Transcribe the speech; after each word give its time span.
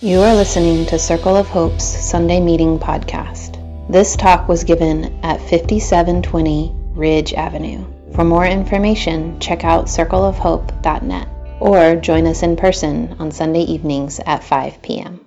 You 0.00 0.20
are 0.20 0.32
listening 0.32 0.86
to 0.86 0.96
Circle 0.96 1.34
of 1.34 1.48
Hope's 1.48 1.82
Sunday 1.82 2.38
Meeting 2.38 2.78
podcast. 2.78 3.58
This 3.90 4.14
talk 4.14 4.46
was 4.46 4.62
given 4.62 5.06
at 5.24 5.40
5720 5.40 6.72
Ridge 6.94 7.34
Avenue. 7.34 7.84
For 8.14 8.22
more 8.22 8.46
information, 8.46 9.40
check 9.40 9.64
out 9.64 9.86
circleofhope.net 9.86 11.28
or 11.58 11.96
join 11.96 12.28
us 12.28 12.44
in 12.44 12.54
person 12.54 13.16
on 13.18 13.32
Sunday 13.32 13.62
evenings 13.62 14.20
at 14.20 14.44
5 14.44 14.80
p.m. 14.82 15.26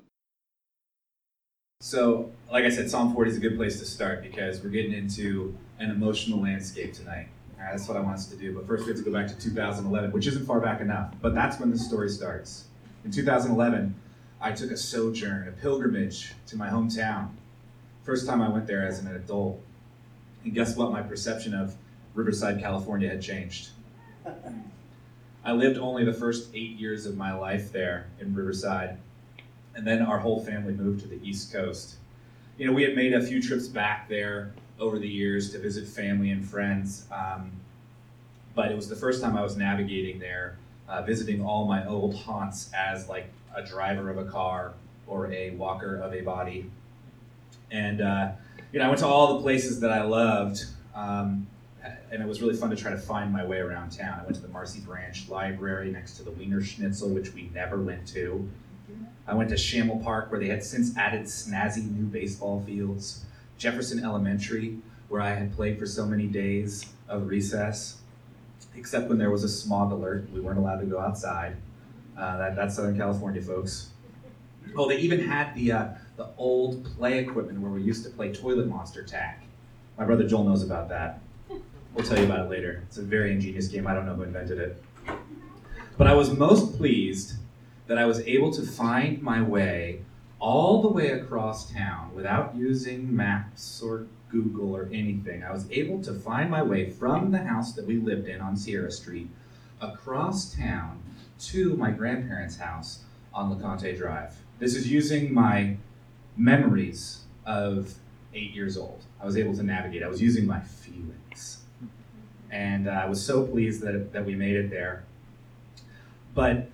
So, 1.81 2.31
like 2.49 2.63
I 2.63 2.69
said, 2.69 2.89
Psalm 2.89 3.13
40 3.13 3.29
is 3.29 3.35
a 3.35 3.41
good 3.41 3.57
place 3.57 3.77
to 3.79 3.85
start 3.85 4.23
because 4.23 4.63
we're 4.63 4.69
getting 4.69 4.93
into 4.93 5.53
an 5.79 5.91
emotional 5.91 6.39
landscape 6.39 6.93
tonight. 6.93 7.27
That's 7.59 7.89
what 7.89 7.97
I 7.97 7.99
want 7.99 8.15
us 8.15 8.27
to 8.27 8.37
do. 8.37 8.55
But 8.55 8.67
first, 8.67 8.85
we 8.85 8.91
have 8.91 8.99
to 8.99 9.03
go 9.03 9.11
back 9.11 9.27
to 9.27 9.37
2011, 9.37 10.13
which 10.13 10.27
isn't 10.27 10.45
far 10.45 10.61
back 10.61 10.79
enough. 10.79 11.13
But 11.21 11.35
that's 11.35 11.59
when 11.59 11.71
the 11.71 11.77
story 11.77 12.07
starts. 12.07 12.67
In 13.03 13.11
2011, 13.11 13.95
I 14.41 14.51
took 14.51 14.71
a 14.71 14.77
sojourn, 14.77 15.47
a 15.47 15.51
pilgrimage 15.51 16.33
to 16.47 16.57
my 16.57 16.67
hometown. 16.67 17.29
First 18.03 18.25
time 18.25 18.41
I 18.41 18.49
went 18.49 18.65
there 18.65 18.85
as 18.85 18.99
an 18.99 19.15
adult. 19.15 19.61
And 20.43 20.53
guess 20.53 20.75
what? 20.75 20.91
My 20.91 21.03
perception 21.03 21.53
of 21.53 21.75
Riverside, 22.15 22.59
California 22.59 23.07
had 23.07 23.21
changed. 23.21 23.69
I 25.45 25.51
lived 25.51 25.77
only 25.77 26.03
the 26.03 26.13
first 26.13 26.49
eight 26.55 26.77
years 26.77 27.05
of 27.05 27.17
my 27.17 27.33
life 27.33 27.71
there 27.71 28.07
in 28.19 28.33
Riverside. 28.33 28.97
And 29.75 29.85
then 29.85 30.01
our 30.01 30.17
whole 30.17 30.43
family 30.43 30.73
moved 30.73 31.01
to 31.01 31.07
the 31.07 31.19
East 31.27 31.53
Coast. 31.53 31.95
You 32.57 32.65
know, 32.65 32.73
we 32.73 32.83
had 32.83 32.95
made 32.95 33.13
a 33.13 33.21
few 33.21 33.41
trips 33.41 33.67
back 33.67 34.09
there 34.09 34.53
over 34.79 34.97
the 34.97 35.07
years 35.07 35.51
to 35.51 35.59
visit 35.59 35.87
family 35.87 36.31
and 36.31 36.43
friends. 36.43 37.05
Um, 37.11 37.51
but 38.55 38.71
it 38.71 38.75
was 38.75 38.89
the 38.89 38.95
first 38.95 39.21
time 39.21 39.37
I 39.37 39.43
was 39.43 39.55
navigating 39.55 40.19
there, 40.19 40.57
uh, 40.91 41.01
visiting 41.01 41.43
all 41.43 41.65
my 41.65 41.87
old 41.87 42.13
haunts 42.15 42.69
as 42.73 43.07
like 43.07 43.27
a 43.55 43.63
driver 43.63 44.09
of 44.09 44.17
a 44.17 44.25
car 44.25 44.73
or 45.07 45.31
a 45.31 45.51
walker 45.51 45.95
of 45.95 46.13
a 46.13 46.21
body. 46.21 46.69
And, 47.71 48.01
uh, 48.01 48.31
you 48.71 48.79
know, 48.79 48.85
I 48.85 48.87
went 48.89 48.99
to 48.99 49.07
all 49.07 49.35
the 49.35 49.41
places 49.41 49.79
that 49.79 49.91
I 49.91 50.03
loved. 50.03 50.65
Um, 50.93 51.47
and 52.11 52.21
it 52.21 52.27
was 52.27 52.41
really 52.41 52.55
fun 52.55 52.69
to 52.69 52.75
try 52.75 52.91
to 52.91 52.97
find 52.97 53.31
my 53.31 53.43
way 53.43 53.59
around 53.59 53.91
town. 53.91 54.19
I 54.19 54.23
went 54.23 54.35
to 54.35 54.41
the 54.41 54.49
Marcy 54.49 54.81
Branch 54.81 55.29
Library 55.29 55.91
next 55.91 56.17
to 56.17 56.23
the 56.23 56.31
Wiener 56.31 56.61
Schnitzel, 56.61 57.09
which 57.09 57.33
we 57.33 57.49
never 57.53 57.77
went 57.77 58.05
to. 58.09 58.47
I 59.25 59.33
went 59.33 59.49
to 59.49 59.55
Shamel 59.55 60.03
Park, 60.03 60.29
where 60.29 60.39
they 60.39 60.49
had 60.49 60.63
since 60.63 60.95
added 60.97 61.23
snazzy 61.23 61.89
new 61.89 62.05
baseball 62.05 62.61
fields. 62.65 63.23
Jefferson 63.57 64.03
Elementary, 64.03 64.77
where 65.07 65.21
I 65.21 65.29
had 65.29 65.55
played 65.55 65.79
for 65.79 65.85
so 65.85 66.05
many 66.05 66.27
days 66.27 66.85
of 67.07 67.27
recess, 67.27 68.00
except 68.75 69.09
when 69.09 69.17
there 69.17 69.31
was 69.31 69.43
a 69.43 69.49
smog 69.49 69.91
alert. 69.91 70.29
We 70.31 70.39
weren't 70.39 70.59
allowed 70.59 70.79
to 70.79 70.85
go 70.85 70.99
outside. 70.99 71.57
Uh, 72.17 72.37
that, 72.37 72.55
that's 72.55 72.75
Southern 72.75 72.97
California, 72.97 73.41
folks. 73.41 73.89
Oh, 74.75 74.87
they 74.87 74.97
even 74.97 75.19
had 75.19 75.53
the, 75.55 75.71
uh, 75.71 75.87
the 76.17 76.29
old 76.37 76.85
play 76.97 77.19
equipment 77.19 77.59
where 77.59 77.71
we 77.71 77.81
used 77.81 78.03
to 78.05 78.09
play 78.09 78.31
toilet 78.31 78.67
monster 78.67 79.03
tag. 79.03 79.37
My 79.97 80.05
brother 80.05 80.27
Joel 80.27 80.43
knows 80.45 80.63
about 80.63 80.89
that. 80.89 81.19
We'll 81.93 82.05
tell 82.05 82.17
you 82.17 82.25
about 82.25 82.45
it 82.45 82.49
later. 82.49 82.83
It's 82.87 82.97
a 82.97 83.03
very 83.03 83.33
ingenious 83.33 83.67
game. 83.67 83.85
I 83.85 83.93
don't 83.93 84.05
know 84.05 84.15
who 84.15 84.23
invented 84.23 84.59
it. 84.59 84.81
But 85.97 86.07
I 86.07 86.13
was 86.13 86.35
most 86.35 86.77
pleased 86.77 87.33
that 87.87 87.97
I 87.97 88.05
was 88.05 88.21
able 88.21 88.51
to 88.53 88.61
find 88.61 89.21
my 89.21 89.41
way 89.41 90.01
all 90.39 90.81
the 90.81 90.87
way 90.87 91.09
across 91.09 91.71
town 91.71 92.11
without 92.15 92.55
using 92.55 93.13
maps 93.15 93.81
or 93.81 94.07
Google 94.31 94.75
or 94.75 94.89
anything. 94.91 95.43
I 95.43 95.51
was 95.51 95.69
able 95.71 96.01
to 96.03 96.13
find 96.13 96.49
my 96.49 96.63
way 96.63 96.89
from 96.89 97.31
the 97.31 97.39
house 97.39 97.73
that 97.73 97.85
we 97.85 97.97
lived 97.97 98.27
in 98.27 98.41
on 98.41 98.55
Sierra 98.55 98.91
Street 98.91 99.29
across 99.81 100.55
town 100.55 101.01
to 101.39 101.75
my 101.75 101.91
grandparents' 101.91 102.57
house 102.57 103.03
on 103.33 103.49
LeConte 103.49 103.97
Drive. 103.97 104.35
This 104.59 104.75
is 104.75 104.91
using 104.91 105.33
my 105.33 105.77
memories 106.37 107.21
of 107.45 107.95
eight 108.33 108.51
years 108.51 108.77
old. 108.77 109.03
I 109.21 109.25
was 109.25 109.37
able 109.37 109.55
to 109.55 109.63
navigate. 109.63 110.03
I 110.03 110.07
was 110.07 110.21
using 110.21 110.45
my 110.45 110.59
feelings. 110.59 111.59
And 112.49 112.87
uh, 112.87 112.91
I 112.91 113.05
was 113.05 113.25
so 113.25 113.45
pleased 113.45 113.81
that, 113.81 114.13
that 114.13 114.25
we 114.25 114.35
made 114.35 114.55
it 114.55 114.69
there. 114.69 115.03
But 116.33 116.69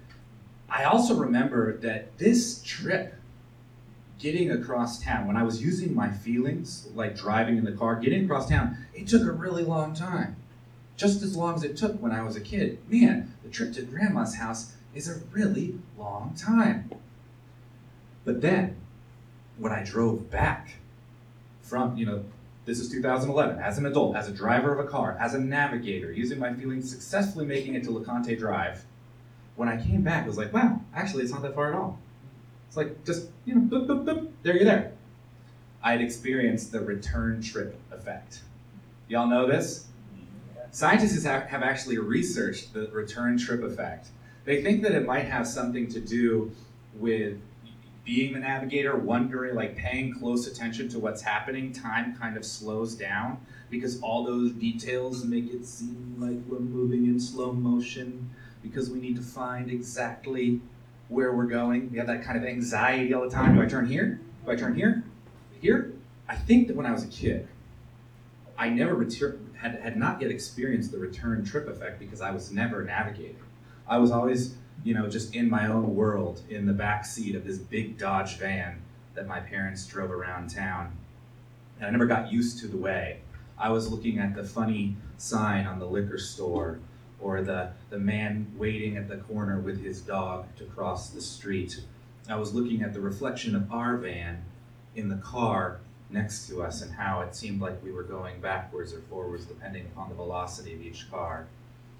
I 0.69 0.83
also 0.83 1.15
remember 1.15 1.77
that 1.77 2.17
this 2.17 2.61
trip, 2.63 3.15
getting 4.19 4.51
across 4.51 5.03
town, 5.03 5.27
when 5.27 5.37
I 5.37 5.43
was 5.43 5.61
using 5.61 5.93
my 5.93 6.09
feelings, 6.09 6.87
like 6.95 7.15
driving 7.15 7.57
in 7.57 7.65
the 7.65 7.71
car, 7.71 7.95
getting 7.95 8.25
across 8.25 8.49
town, 8.49 8.77
it 8.93 9.07
took 9.07 9.23
a 9.23 9.31
really 9.31 9.63
long 9.63 9.93
time. 9.93 10.35
Just 10.95 11.21
as 11.21 11.35
long 11.35 11.55
as 11.55 11.63
it 11.63 11.77
took 11.77 12.01
when 12.01 12.11
I 12.11 12.23
was 12.23 12.35
a 12.35 12.41
kid. 12.41 12.79
Man, 12.89 13.33
the 13.43 13.49
trip 13.49 13.73
to 13.73 13.83
grandma's 13.83 14.35
house 14.35 14.73
is 14.95 15.07
a 15.07 15.21
really 15.31 15.79
long 15.97 16.33
time. 16.35 16.89
But 18.25 18.41
then, 18.41 18.77
when 19.57 19.71
I 19.71 19.83
drove 19.83 20.31
back 20.31 20.75
from, 21.61 21.97
you 21.97 22.05
know, 22.05 22.25
this 22.65 22.79
is 22.79 22.89
2011, 22.89 23.59
as 23.59 23.77
an 23.77 23.85
adult, 23.85 24.15
as 24.15 24.27
a 24.27 24.31
driver 24.33 24.73
of 24.73 24.83
a 24.83 24.89
car, 24.89 25.15
as 25.19 25.33
a 25.33 25.39
navigator, 25.39 26.11
using 26.11 26.39
my 26.39 26.53
feelings, 26.53 26.89
successfully 26.89 27.45
making 27.45 27.75
it 27.75 27.83
to 27.83 27.91
LeConte 27.91 28.37
Drive, 28.37 28.83
when 29.55 29.69
I 29.69 29.81
came 29.81 30.01
back, 30.01 30.25
I 30.25 30.27
was 30.27 30.37
like, 30.37 30.51
wow, 30.51 30.81
actually, 30.93 31.23
it's 31.23 31.31
not 31.31 31.41
that 31.43 31.55
far 31.55 31.69
at 31.69 31.75
all. 31.75 31.99
It's 32.67 32.77
like 32.77 33.05
just, 33.05 33.29
you 33.45 33.55
know, 33.55 33.61
boop, 33.61 33.87
boop, 33.87 34.05
boop, 34.05 34.31
there 34.43 34.55
you're 34.55 34.65
there. 34.65 34.91
I 35.81 35.91
had 35.91 36.01
experienced 36.01 36.71
the 36.71 36.81
return 36.81 37.41
trip 37.41 37.79
effect. 37.91 38.41
Y'all 39.07 39.27
know 39.27 39.47
this? 39.47 39.85
Scientists 40.71 41.23
have 41.23 41.63
actually 41.63 41.97
researched 41.97 42.73
the 42.73 42.87
return 42.87 43.37
trip 43.37 43.63
effect. 43.63 44.09
They 44.45 44.61
think 44.61 44.83
that 44.83 44.91
it 44.91 45.05
might 45.05 45.25
have 45.25 45.47
something 45.47 45.87
to 45.89 45.99
do 45.99 46.51
with 46.95 47.37
being 48.05 48.33
the 48.33 48.39
navigator, 48.39 48.95
wondering, 48.95 49.55
like 49.55 49.75
paying 49.75 50.13
close 50.13 50.47
attention 50.47 50.87
to 50.89 50.99
what's 50.99 51.21
happening. 51.21 51.73
Time 51.73 52.15
kind 52.15 52.37
of 52.37 52.45
slows 52.45 52.95
down 52.95 53.39
because 53.69 53.99
all 54.01 54.23
those 54.23 54.51
details 54.51 55.25
make 55.25 55.53
it 55.53 55.65
seem 55.65 56.15
like 56.17 56.37
we're 56.47 56.59
moving 56.59 57.05
in 57.05 57.19
slow 57.19 57.51
motion 57.51 58.29
because 58.63 58.89
we 58.89 58.99
need 58.99 59.15
to 59.15 59.21
find 59.21 59.69
exactly 59.69 60.61
where 61.09 61.33
we're 61.33 61.45
going. 61.45 61.91
We 61.91 61.97
have 61.97 62.07
that 62.07 62.23
kind 62.23 62.37
of 62.37 62.43
anxiety 62.43 63.13
all 63.13 63.21
the 63.21 63.29
time. 63.29 63.55
Do 63.55 63.61
I 63.61 63.65
turn 63.65 63.87
here? 63.87 64.19
Do 64.45 64.51
I 64.51 64.55
turn 64.55 64.75
here? 64.75 65.03
Here? 65.61 65.93
I 66.27 66.35
think 66.35 66.67
that 66.67 66.75
when 66.75 66.85
I 66.85 66.91
was 66.91 67.03
a 67.03 67.07
kid, 67.07 67.47
I 68.57 68.69
never 68.69 68.95
retur- 68.95 69.37
had, 69.55 69.79
had 69.79 69.97
not 69.97 70.21
yet 70.21 70.31
experienced 70.31 70.91
the 70.91 70.97
return 70.97 71.45
trip 71.45 71.67
effect 71.67 71.99
because 71.99 72.21
I 72.21 72.31
was 72.31 72.51
never 72.51 72.83
navigating. 72.83 73.37
I 73.87 73.97
was 73.99 74.11
always, 74.11 74.55
you 74.83 74.93
know, 74.93 75.07
just 75.07 75.33
in 75.33 75.49
my 75.49 75.67
own 75.67 75.95
world 75.95 76.41
in 76.49 76.65
the 76.65 76.73
back 76.73 77.05
seat 77.05 77.35
of 77.35 77.45
this 77.45 77.57
big 77.57 77.97
Dodge 77.97 78.37
van 78.37 78.81
that 79.13 79.27
my 79.27 79.39
parents 79.39 79.85
drove 79.87 80.11
around 80.11 80.49
town. 80.49 80.91
And 81.77 81.87
I 81.87 81.89
never 81.91 82.05
got 82.05 82.31
used 82.31 82.59
to 82.59 82.67
the 82.67 82.77
way. 82.77 83.21
I 83.57 83.69
was 83.69 83.89
looking 83.89 84.19
at 84.19 84.35
the 84.35 84.43
funny 84.43 84.95
sign 85.17 85.65
on 85.65 85.79
the 85.79 85.85
liquor 85.85 86.17
store 86.17 86.79
or 87.19 87.41
the, 87.41 87.71
the 87.89 87.99
man 87.99 88.47
waiting 88.57 88.97
at 88.97 89.07
the 89.07 89.17
corner 89.17 89.59
with 89.59 89.83
his 89.83 90.01
dog 90.01 90.45
to 90.57 90.65
cross 90.65 91.09
the 91.09 91.21
street. 91.21 91.81
I 92.29 92.35
was 92.35 92.53
looking 92.53 92.81
at 92.81 92.93
the 92.93 92.99
reflection 92.99 93.55
of 93.55 93.71
our 93.71 93.97
van 93.97 94.43
in 94.95 95.09
the 95.09 95.15
car 95.17 95.79
next 96.09 96.47
to 96.47 96.61
us 96.61 96.81
and 96.81 96.93
how 96.93 97.21
it 97.21 97.35
seemed 97.35 97.61
like 97.61 97.83
we 97.83 97.91
were 97.91 98.03
going 98.03 98.39
backwards 98.39 98.93
or 98.93 99.01
forwards 99.09 99.45
depending 99.45 99.85
upon 99.85 100.09
the 100.09 100.15
velocity 100.15 100.73
of 100.73 100.81
each 100.81 101.09
car. 101.09 101.47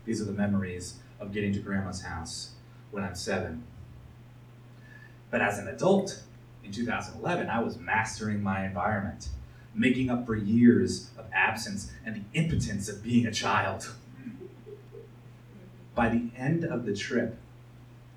These 0.05 0.21
are 0.21 0.25
the 0.25 0.31
memories 0.31 0.95
of 1.19 1.33
getting 1.33 1.53
to 1.53 1.59
grandma's 1.59 2.01
house 2.01 2.51
when 2.91 3.03
I'm 3.03 3.15
seven. 3.15 3.63
But 5.29 5.41
as 5.41 5.59
an 5.59 5.67
adult, 5.67 6.21
in 6.63 6.71
2011, 6.71 7.49
I 7.49 7.61
was 7.61 7.77
mastering 7.77 8.41
my 8.41 8.65
environment, 8.65 9.29
making 9.73 10.09
up 10.09 10.25
for 10.25 10.35
years 10.35 11.09
of 11.17 11.25
absence 11.33 11.91
and 12.05 12.15
the 12.15 12.39
impotence 12.39 12.87
of 12.89 13.03
being 13.03 13.25
a 13.25 13.31
child. 13.31 13.93
By 15.97 16.09
the 16.09 16.29
end 16.37 16.63
of 16.63 16.85
the 16.85 16.95
trip, 16.95 17.39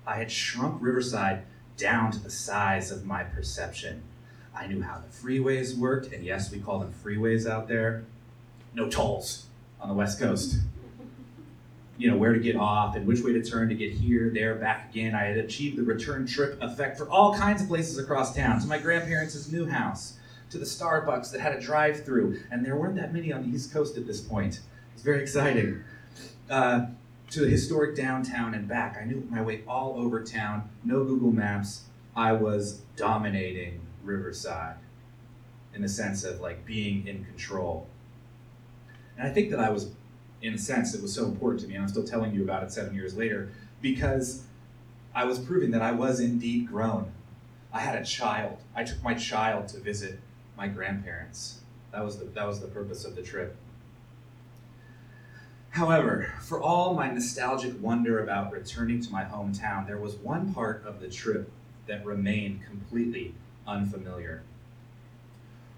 I 0.05 0.17
had 0.17 0.31
shrunk 0.31 0.79
Riverside 0.83 1.41
down 1.77 2.11
to 2.11 2.19
the 2.19 2.29
size 2.29 2.91
of 2.91 3.07
my 3.07 3.23
perception. 3.23 4.03
I 4.55 4.67
knew 4.67 4.83
how 4.83 4.99
the 4.99 5.07
freeways 5.07 5.75
worked, 5.75 6.13
and 6.13 6.23
yes, 6.23 6.51
we 6.51 6.59
call 6.59 6.77
them 6.77 6.93
freeways 7.03 7.49
out 7.49 7.67
there. 7.67 8.03
No 8.75 8.87
tolls 8.87 9.47
on 9.79 9.89
the 9.89 9.95
West 9.95 10.19
Coast. 10.19 10.59
You 11.97 12.11
know, 12.11 12.17
where 12.17 12.33
to 12.33 12.39
get 12.39 12.55
off 12.55 12.95
and 12.95 13.07
which 13.07 13.21
way 13.21 13.33
to 13.33 13.43
turn 13.43 13.69
to 13.69 13.75
get 13.75 13.93
here, 13.93 14.29
there, 14.29 14.53
back 14.53 14.91
again. 14.91 15.15
I 15.15 15.23
had 15.23 15.37
achieved 15.37 15.75
the 15.75 15.83
return 15.83 16.27
trip 16.27 16.61
effect 16.61 16.99
for 16.99 17.09
all 17.09 17.33
kinds 17.33 17.63
of 17.63 17.67
places 17.67 17.97
across 17.97 18.35
town. 18.35 18.61
To 18.61 18.67
my 18.67 18.77
grandparents' 18.77 19.51
new 19.51 19.65
house, 19.65 20.19
to 20.51 20.59
the 20.59 20.65
Starbucks 20.65 21.31
that 21.31 21.41
had 21.41 21.55
a 21.55 21.59
drive 21.59 22.05
through, 22.05 22.41
and 22.51 22.63
there 22.63 22.75
weren't 22.75 22.95
that 22.97 23.11
many 23.11 23.33
on 23.33 23.49
the 23.49 23.55
East 23.55 23.73
Coast 23.73 23.97
at 23.97 24.05
this 24.05 24.21
point. 24.21 24.57
It 24.57 24.93
was 24.93 25.01
very 25.01 25.23
exciting. 25.23 25.83
Uh, 26.47 26.85
to 27.31 27.39
the 27.39 27.49
historic 27.49 27.95
downtown 27.95 28.53
and 28.53 28.67
back. 28.67 28.97
I 29.01 29.05
knew 29.05 29.25
my 29.29 29.41
way 29.41 29.63
all 29.67 29.95
over 29.97 30.23
town, 30.23 30.69
no 30.83 31.03
Google 31.03 31.31
Maps. 31.31 31.85
I 32.15 32.33
was 32.33 32.81
dominating 32.97 33.79
Riverside 34.03 34.75
in 35.73 35.81
the 35.81 35.89
sense 35.89 36.23
of 36.25 36.41
like 36.41 36.65
being 36.65 37.07
in 37.07 37.23
control. 37.23 37.87
And 39.17 39.27
I 39.27 39.31
think 39.31 39.49
that 39.51 39.59
I 39.59 39.69
was, 39.69 39.91
in 40.41 40.53
a 40.53 40.57
sense, 40.57 40.93
it 40.93 41.01
was 41.01 41.13
so 41.13 41.25
important 41.25 41.61
to 41.61 41.67
me, 41.67 41.75
and 41.75 41.83
I'm 41.83 41.89
still 41.89 42.03
telling 42.03 42.33
you 42.33 42.43
about 42.43 42.63
it 42.63 42.71
seven 42.71 42.93
years 42.93 43.15
later, 43.15 43.49
because 43.81 44.43
I 45.15 45.23
was 45.23 45.39
proving 45.39 45.71
that 45.71 45.81
I 45.81 45.91
was 45.93 46.19
indeed 46.19 46.67
grown. 46.67 47.11
I 47.71 47.79
had 47.79 47.95
a 47.95 48.03
child. 48.03 48.57
I 48.75 48.83
took 48.83 49.01
my 49.01 49.13
child 49.13 49.69
to 49.69 49.79
visit 49.79 50.19
my 50.57 50.67
grandparents. 50.67 51.61
That 51.93 52.03
was 52.03 52.17
the, 52.17 52.25
that 52.25 52.45
was 52.45 52.59
the 52.59 52.67
purpose 52.67 53.05
of 53.05 53.15
the 53.15 53.21
trip. 53.21 53.55
However, 55.71 56.33
for 56.41 56.61
all 56.61 56.93
my 56.93 57.09
nostalgic 57.09 57.81
wonder 57.81 58.21
about 58.21 58.51
returning 58.51 59.01
to 59.01 59.11
my 59.11 59.23
hometown, 59.23 59.87
there 59.87 59.97
was 59.97 60.15
one 60.15 60.53
part 60.53 60.83
of 60.85 60.99
the 60.99 61.09
trip 61.09 61.49
that 61.87 62.05
remained 62.05 62.65
completely 62.65 63.33
unfamiliar. 63.65 64.43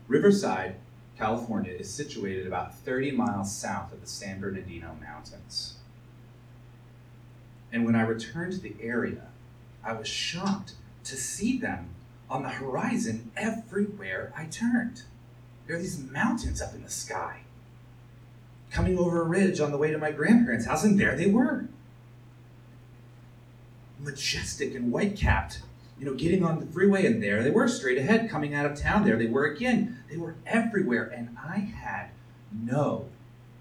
Riverside, 0.07 0.77
California, 1.15 1.73
is 1.73 1.93
situated 1.93 2.47
about 2.47 2.75
30 2.79 3.11
miles 3.11 3.55
south 3.55 3.93
of 3.93 4.01
the 4.01 4.07
San 4.07 4.41
Bernardino 4.41 4.97
Mountains. 4.99 5.75
And 7.71 7.85
when 7.85 7.95
I 7.95 8.01
returned 8.01 8.53
to 8.53 8.59
the 8.59 8.75
area, 8.81 9.27
I 9.83 9.93
was 9.93 10.07
shocked 10.07 10.73
to 11.03 11.15
see 11.15 11.59
them 11.59 11.89
on 12.31 12.41
the 12.41 12.49
horizon 12.49 13.31
everywhere 13.37 14.33
I 14.35 14.45
turned. 14.45 15.03
There 15.67 15.75
are 15.75 15.79
these 15.79 15.99
mountains 15.99 16.63
up 16.63 16.73
in 16.73 16.83
the 16.83 16.89
sky 16.89 17.41
coming 18.73 18.97
over 18.97 19.21
a 19.21 19.25
ridge 19.25 19.59
on 19.59 19.71
the 19.71 19.77
way 19.77 19.91
to 19.91 19.97
my 19.97 20.11
grandparents' 20.11 20.65
house, 20.65 20.83
and 20.83 20.99
there 20.99 21.15
they 21.15 21.27
were. 21.27 21.65
Majestic 23.99 24.73
and 24.73 24.91
white 24.91 25.15
capped, 25.15 25.61
you 25.97 26.05
know, 26.05 26.15
getting 26.15 26.43
on 26.43 26.59
the 26.59 26.65
freeway, 26.65 27.05
and 27.05 27.21
there 27.21 27.43
they 27.43 27.51
were 27.51 27.67
straight 27.67 27.99
ahead, 27.99 28.29
coming 28.29 28.53
out 28.53 28.65
of 28.65 28.77
town. 28.77 29.05
There 29.05 29.15
they 29.15 29.27
were 29.27 29.45
again. 29.45 30.03
They 30.09 30.17
were 30.17 30.35
everywhere, 30.45 31.05
and 31.05 31.37
I 31.41 31.57
had 31.59 32.09
no 32.51 33.09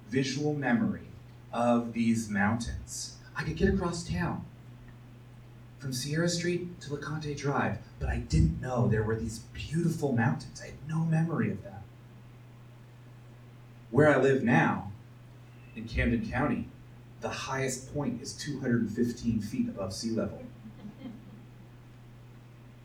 visual 0.08 0.54
memory 0.54 1.08
of 1.52 1.92
these 1.92 2.28
mountains. 2.28 3.16
I 3.36 3.44
could 3.44 3.56
get 3.56 3.72
across 3.72 4.08
town 4.08 4.44
from 5.78 5.92
Sierra 5.92 6.28
Street 6.28 6.80
to 6.80 6.90
LeConte 6.90 7.36
Drive, 7.36 7.78
but 7.98 8.08
I 8.08 8.16
didn't 8.16 8.60
know 8.60 8.88
there 8.88 9.02
were 9.02 9.16
these 9.16 9.40
beautiful 9.52 10.12
mountains. 10.12 10.60
I 10.62 10.66
had 10.66 10.88
no 10.88 11.04
memory 11.04 11.50
of 11.50 11.62
them. 11.62 11.80
Where 13.90 14.08
I 14.08 14.18
live 14.18 14.42
now, 14.42 14.91
in 15.76 15.88
Camden 15.88 16.30
County, 16.30 16.68
the 17.20 17.28
highest 17.28 17.92
point 17.94 18.20
is 18.20 18.32
215 18.34 19.40
feet 19.40 19.68
above 19.68 19.92
sea 19.92 20.10
level. 20.10 20.42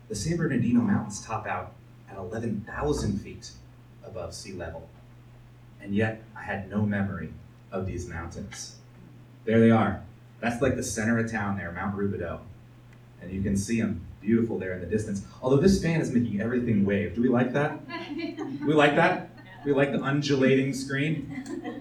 The 0.08 0.14
San 0.14 0.36
Bernardino 0.36 0.80
Mountains 0.80 1.24
top 1.24 1.46
out 1.46 1.72
at 2.10 2.16
11,000 2.16 3.18
feet 3.18 3.50
above 4.04 4.34
sea 4.34 4.52
level. 4.52 4.88
And 5.82 5.94
yet, 5.94 6.22
I 6.36 6.42
had 6.42 6.70
no 6.70 6.82
memory 6.82 7.32
of 7.70 7.86
these 7.86 8.08
mountains. 8.08 8.76
There 9.44 9.60
they 9.60 9.70
are. 9.70 10.02
That's 10.40 10.62
like 10.62 10.76
the 10.76 10.82
center 10.82 11.18
of 11.18 11.30
town 11.30 11.56
there, 11.56 11.72
Mount 11.72 11.96
Rubidoux. 11.96 12.40
And 13.20 13.30
you 13.30 13.42
can 13.42 13.56
see 13.56 13.80
them 13.80 14.00
beautiful 14.20 14.58
there 14.58 14.74
in 14.74 14.80
the 14.80 14.86
distance. 14.86 15.22
Although 15.42 15.58
this 15.58 15.82
fan 15.82 16.00
is 16.00 16.10
making 16.12 16.40
everything 16.40 16.84
wave. 16.84 17.14
Do 17.14 17.22
we 17.22 17.28
like 17.28 17.52
that? 17.52 17.80
we 18.66 18.74
like 18.74 18.94
that? 18.96 19.30
We 19.64 19.72
like 19.72 19.92
the 19.92 20.00
undulating 20.00 20.72
screen? 20.72 21.77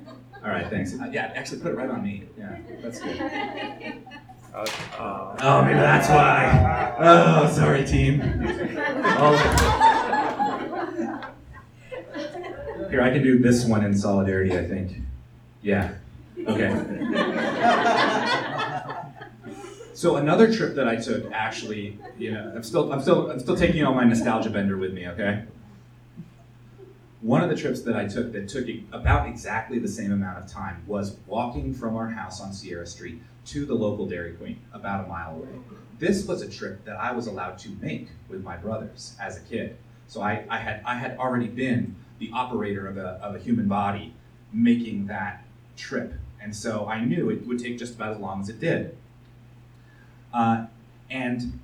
All 0.47 0.53
right, 0.53 0.69
thanks. 0.69 0.93
Uh, 0.93 1.09
yeah, 1.11 1.33
actually 1.35 1.59
put 1.59 1.73
it 1.73 1.75
right 1.75 1.89
on 1.89 2.01
me. 2.01 2.23
Yeah, 2.39 2.57
that's 2.81 3.01
good. 3.01 3.19
Uh, 3.19 4.65
uh, 4.97 5.37
oh, 5.41 5.61
maybe 5.65 5.77
that's 5.77 6.07
why. 6.07 6.95
Oh, 6.99 7.51
sorry, 7.51 7.83
team. 7.83 8.21
Oh. 9.19 9.35
Here, 12.89 13.01
I 13.01 13.09
can 13.09 13.23
do 13.23 13.39
this 13.39 13.65
one 13.65 13.83
in 13.83 13.93
solidarity, 13.93 14.57
I 14.57 14.65
think. 14.65 15.01
Yeah. 15.61 15.95
Okay. 16.47 16.69
So 19.93 20.15
another 20.15 20.53
trip 20.53 20.75
that 20.75 20.87
I 20.87 20.95
took, 20.95 21.29
actually, 21.33 21.99
you 22.17 22.31
know, 22.31 22.53
I'm 22.55 22.63
still, 22.63 22.93
I'm 22.93 23.01
still, 23.01 23.31
I'm 23.31 23.41
still 23.41 23.57
taking 23.57 23.83
all 23.83 23.93
my 23.93 24.05
nostalgia 24.05 24.49
bender 24.49 24.77
with 24.77 24.93
me. 24.93 25.09
Okay 25.09 25.43
one 27.27 27.43
of 27.43 27.49
the 27.49 27.55
trips 27.57 27.81
that 27.81 27.97
I 27.97 28.07
took 28.07 28.31
that 28.31 28.47
took 28.47 28.67
about 28.93 29.27
exactly 29.27 29.79
the 29.79 29.87
same 29.89 30.13
amount 30.13 30.37
of 30.37 30.49
time 30.49 30.81
was 30.87 31.17
walking 31.27 31.73
from 31.73 31.97
our 31.97 32.07
house 32.07 32.39
on 32.39 32.53
Sierra 32.53 32.87
Street 32.87 33.21
to 33.47 33.65
the 33.65 33.73
local 33.73 34.07
Dairy 34.07 34.31
Queen, 34.31 34.61
about 34.71 35.03
a 35.03 35.09
mile 35.09 35.35
away. 35.35 35.49
This 35.99 36.25
was 36.25 36.41
a 36.41 36.49
trip 36.49 36.85
that 36.85 36.95
I 36.95 37.11
was 37.11 37.27
allowed 37.27 37.57
to 37.59 37.69
make 37.81 38.07
with 38.29 38.43
my 38.43 38.55
brothers 38.55 39.13
as 39.19 39.35
a 39.35 39.41
kid. 39.41 39.75
So 40.07 40.21
I, 40.21 40.45
I 40.49 40.57
had 40.57 40.81
I 40.85 40.95
had 40.95 41.17
already 41.17 41.47
been 41.47 41.97
the 42.19 42.31
operator 42.33 42.87
of 42.87 42.95
a, 42.95 43.19
of 43.21 43.35
a 43.35 43.39
human 43.39 43.67
body 43.67 44.13
making 44.53 45.07
that 45.07 45.43
trip. 45.75 46.13
And 46.41 46.55
so 46.55 46.87
I 46.87 47.03
knew 47.03 47.29
it 47.29 47.45
would 47.45 47.59
take 47.59 47.77
just 47.77 47.95
about 47.95 48.13
as 48.13 48.19
long 48.19 48.39
as 48.39 48.47
it 48.47 48.61
did. 48.61 48.95
Uh, 50.33 50.67
and 51.09 51.59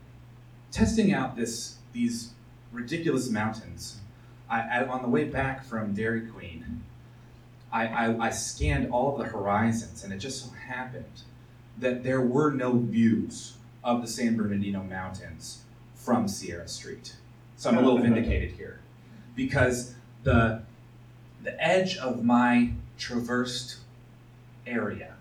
testing 0.72 1.14
out 1.14 1.38
this 1.38 1.78
these 1.94 2.34
ridiculous 2.74 3.30
mountains 3.30 4.02
I, 4.50 4.62
I, 4.62 4.86
on 4.86 5.02
the 5.02 5.08
way 5.08 5.26
back 5.26 5.64
from 5.64 5.94
Dairy 5.94 6.22
Queen, 6.22 6.84
I, 7.72 7.88
I, 7.88 8.28
I 8.28 8.30
scanned 8.30 8.92
all 8.92 9.14
of 9.14 9.18
the 9.20 9.26
horizons, 9.26 10.04
and 10.04 10.14
it 10.14 10.18
just 10.18 10.44
so 10.44 10.52
happened 10.52 11.24
that 11.80 12.04
there 12.04 12.22
were 12.22 12.52
no 12.52 12.74
views 12.74 13.54
of 13.84 14.02
the 14.02 14.08
San 14.08 14.38
Bernardino 14.38 14.84
Mountains 14.84 15.64
from 15.96 16.28
Sierra 16.28 16.68
Street. 16.68 17.16
So 17.58 17.70
I'm 17.70 17.78
a 17.78 17.82
little 17.82 18.00
vindicated 18.00 18.52
here 18.52 18.80
because 19.36 19.96
the, 20.24 20.62
the 21.44 21.62
edge 21.62 21.98
of 21.98 22.24
my 22.24 22.74
traversed 22.98 23.78
area, 24.68 25.16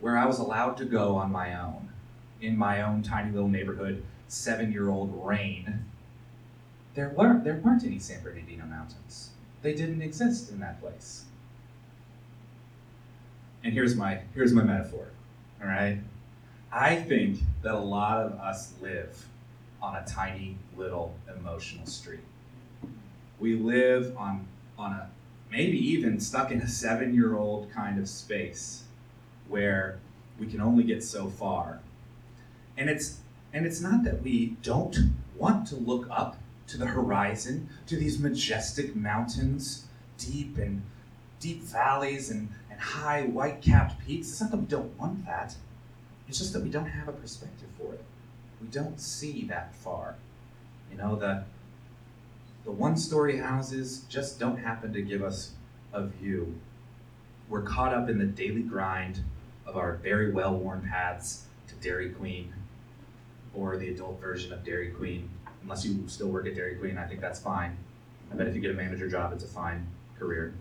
where 0.00 0.18
I 0.18 0.26
was 0.26 0.38
allowed 0.38 0.76
to 0.78 0.84
go 0.84 1.16
on 1.16 1.30
my 1.30 1.58
own, 1.58 1.90
in 2.40 2.56
my 2.56 2.82
own 2.82 3.02
tiny 3.02 3.30
little 3.30 3.48
neighborhood, 3.48 4.02
seven 4.28 4.72
year 4.72 4.88
old 4.88 5.12
Rain, 5.24 5.84
there 6.94 7.08
weren't, 7.10 7.44
there 7.44 7.56
weren't 7.56 7.84
any 7.84 7.98
San 7.98 8.22
Bernardino 8.22 8.64
Mountains. 8.66 9.30
They 9.62 9.74
didn't 9.74 10.02
exist 10.02 10.50
in 10.50 10.60
that 10.60 10.80
place. 10.80 11.24
And 13.62 13.72
here's 13.72 13.96
my, 13.96 14.20
here's 14.34 14.52
my 14.52 14.62
metaphor, 14.62 15.08
all 15.60 15.68
right? 15.68 15.98
I 16.70 16.96
think 16.96 17.40
that 17.62 17.74
a 17.74 17.78
lot 17.78 18.18
of 18.18 18.32
us 18.38 18.72
live 18.80 19.26
on 19.82 19.96
a 19.96 20.04
tiny 20.06 20.56
little 20.76 21.14
emotional 21.34 21.86
street. 21.86 22.20
We 23.40 23.56
live 23.56 24.16
on, 24.16 24.46
on 24.78 24.92
a, 24.92 25.10
maybe 25.50 25.78
even 25.78 26.20
stuck 26.20 26.50
in 26.50 26.60
a 26.60 26.68
seven 26.68 27.14
year 27.14 27.36
old 27.36 27.72
kind 27.72 27.98
of 27.98 28.08
space 28.08 28.84
where 29.48 29.98
we 30.38 30.46
can 30.46 30.60
only 30.60 30.84
get 30.84 31.02
so 31.02 31.28
far. 31.28 31.80
And 32.76 32.90
it's, 32.90 33.18
and 33.52 33.66
it's 33.66 33.80
not 33.80 34.04
that 34.04 34.22
we 34.22 34.56
don't 34.62 34.96
want 35.36 35.66
to 35.68 35.76
look 35.76 36.06
up 36.10 36.36
to 36.66 36.78
the 36.78 36.86
horizon, 36.86 37.68
to 37.86 37.96
these 37.96 38.18
majestic 38.18 38.96
mountains, 38.96 39.84
deep 40.18 40.58
and 40.58 40.82
deep 41.40 41.62
valleys 41.62 42.30
and, 42.30 42.48
and 42.70 42.80
high 42.80 43.22
white 43.22 43.60
capped 43.60 44.04
peaks. 44.06 44.30
It's 44.30 44.40
not 44.40 44.50
that 44.50 44.56
we 44.56 44.66
don't 44.66 44.98
want 44.98 45.24
that, 45.26 45.54
it's 46.28 46.38
just 46.38 46.52
that 46.54 46.62
we 46.62 46.70
don't 46.70 46.86
have 46.86 47.08
a 47.08 47.12
perspective 47.12 47.68
for 47.78 47.92
it. 47.92 48.02
We 48.60 48.68
don't 48.68 48.98
see 48.98 49.44
that 49.48 49.74
far. 49.74 50.14
You 50.90 50.96
know, 50.96 51.16
the, 51.16 51.44
the 52.64 52.70
one 52.70 52.96
story 52.96 53.38
houses 53.38 54.04
just 54.08 54.40
don't 54.40 54.56
happen 54.56 54.92
to 54.94 55.02
give 55.02 55.22
us 55.22 55.52
a 55.92 56.06
view. 56.06 56.54
We're 57.48 57.62
caught 57.62 57.92
up 57.92 58.08
in 58.08 58.18
the 58.18 58.24
daily 58.24 58.62
grind 58.62 59.20
of 59.66 59.76
our 59.76 59.94
very 59.96 60.32
well 60.32 60.56
worn 60.56 60.88
paths 60.88 61.44
to 61.68 61.74
Dairy 61.74 62.10
Queen 62.10 62.54
or 63.54 63.76
the 63.76 63.88
adult 63.90 64.20
version 64.20 64.52
of 64.52 64.64
Dairy 64.64 64.90
Queen 64.90 65.28
unless 65.64 65.84
you 65.84 66.04
still 66.06 66.28
work 66.28 66.46
at 66.46 66.54
Dairy 66.54 66.76
Queen, 66.76 66.96
I 66.96 67.06
think 67.06 67.20
that's 67.20 67.40
fine. 67.40 67.76
I 68.30 68.36
bet 68.36 68.46
if 68.46 68.54
you 68.54 68.60
get 68.60 68.70
a 68.70 68.74
manager 68.74 69.08
job, 69.08 69.32
it's 69.32 69.44
a 69.44 69.48
fine 69.48 69.86
career. 70.18 70.54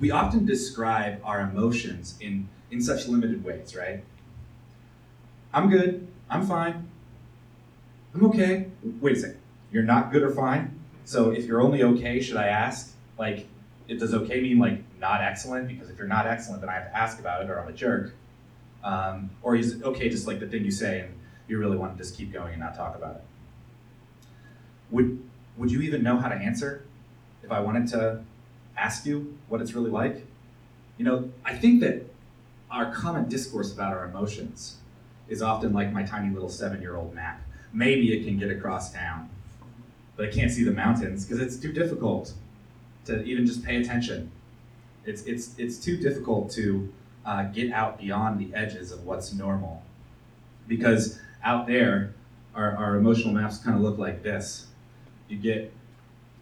We 0.00 0.10
often 0.10 0.46
describe 0.46 1.20
our 1.24 1.40
emotions 1.40 2.16
in, 2.20 2.48
in 2.70 2.80
such 2.80 3.08
limited 3.08 3.44
ways, 3.44 3.74
right? 3.74 4.04
I'm 5.52 5.70
good. 5.70 6.06
I'm 6.28 6.46
fine. 6.46 6.88
I'm 8.14 8.24
okay. 8.26 8.68
Wait 9.00 9.16
a 9.16 9.20
second. 9.20 9.40
You're 9.72 9.82
not 9.82 10.12
good 10.12 10.22
or 10.22 10.30
fine? 10.30 10.78
So 11.04 11.30
if 11.30 11.46
you're 11.46 11.60
only 11.60 11.82
okay, 11.82 12.20
should 12.20 12.36
I 12.36 12.48
ask? 12.48 12.92
Like, 13.18 13.46
it 13.88 13.98
does 13.98 14.12
okay 14.14 14.40
mean 14.40 14.58
like 14.58 14.80
not 15.00 15.22
excellent? 15.22 15.68
Because 15.68 15.88
if 15.88 15.98
you're 15.98 16.06
not 16.06 16.26
excellent, 16.26 16.60
then 16.60 16.70
I 16.70 16.74
have 16.74 16.90
to 16.90 16.96
ask 16.96 17.18
about 17.18 17.42
it 17.42 17.50
or 17.50 17.60
I'm 17.60 17.68
a 17.68 17.72
jerk. 17.72 18.14
Um, 18.84 19.30
or 19.42 19.56
is 19.56 19.72
it 19.72 19.82
okay 19.82 20.08
just 20.08 20.26
like 20.26 20.40
the 20.40 20.46
thing 20.46 20.64
you 20.64 20.70
say 20.70 21.00
and 21.00 21.14
you 21.48 21.58
really 21.58 21.76
want 21.76 21.96
to 21.96 22.02
just 22.02 22.16
keep 22.16 22.32
going 22.32 22.52
and 22.52 22.60
not 22.60 22.76
talk 22.76 22.96
about 22.96 23.16
it. 23.16 23.22
Would, 24.90 25.22
would 25.56 25.70
you 25.70 25.80
even 25.82 26.02
know 26.02 26.16
how 26.18 26.28
to 26.28 26.34
answer 26.34 26.84
if 27.42 27.50
I 27.50 27.60
wanted 27.60 27.88
to 27.88 28.22
ask 28.76 29.06
you 29.06 29.38
what 29.48 29.60
it's 29.60 29.74
really 29.74 29.90
like? 29.90 30.26
You 30.98 31.04
know, 31.04 31.30
I 31.44 31.54
think 31.54 31.80
that 31.80 32.06
our 32.70 32.92
common 32.92 33.28
discourse 33.28 33.72
about 33.72 33.92
our 33.92 34.04
emotions 34.06 34.76
is 35.28 35.42
often 35.42 35.72
like 35.72 35.92
my 35.92 36.02
tiny 36.02 36.32
little 36.32 36.48
seven 36.48 36.80
year 36.80 36.96
old 36.96 37.14
map. 37.14 37.40
Maybe 37.72 38.12
it 38.16 38.24
can 38.24 38.38
get 38.38 38.50
across 38.50 38.92
town, 38.92 39.28
but 40.16 40.26
I 40.26 40.32
can't 40.32 40.50
see 40.50 40.64
the 40.64 40.72
mountains 40.72 41.24
because 41.24 41.40
it's 41.40 41.56
too 41.56 41.72
difficult 41.72 42.32
to 43.06 43.22
even 43.24 43.46
just 43.46 43.64
pay 43.64 43.76
attention. 43.80 44.30
It's, 45.04 45.22
it's, 45.22 45.56
it's 45.58 45.78
too 45.78 45.96
difficult 45.96 46.50
to 46.52 46.92
uh, 47.24 47.44
get 47.44 47.72
out 47.72 47.98
beyond 47.98 48.40
the 48.40 48.54
edges 48.56 48.92
of 48.92 49.04
what's 49.04 49.32
normal 49.32 49.82
because 50.68 51.20
out 51.46 51.68
there 51.68 52.12
our, 52.56 52.76
our 52.76 52.96
emotional 52.96 53.32
maps 53.32 53.58
kind 53.58 53.76
of 53.76 53.82
look 53.82 53.98
like 53.98 54.22
this. 54.22 54.66
You 55.28 55.36
get 55.38 55.72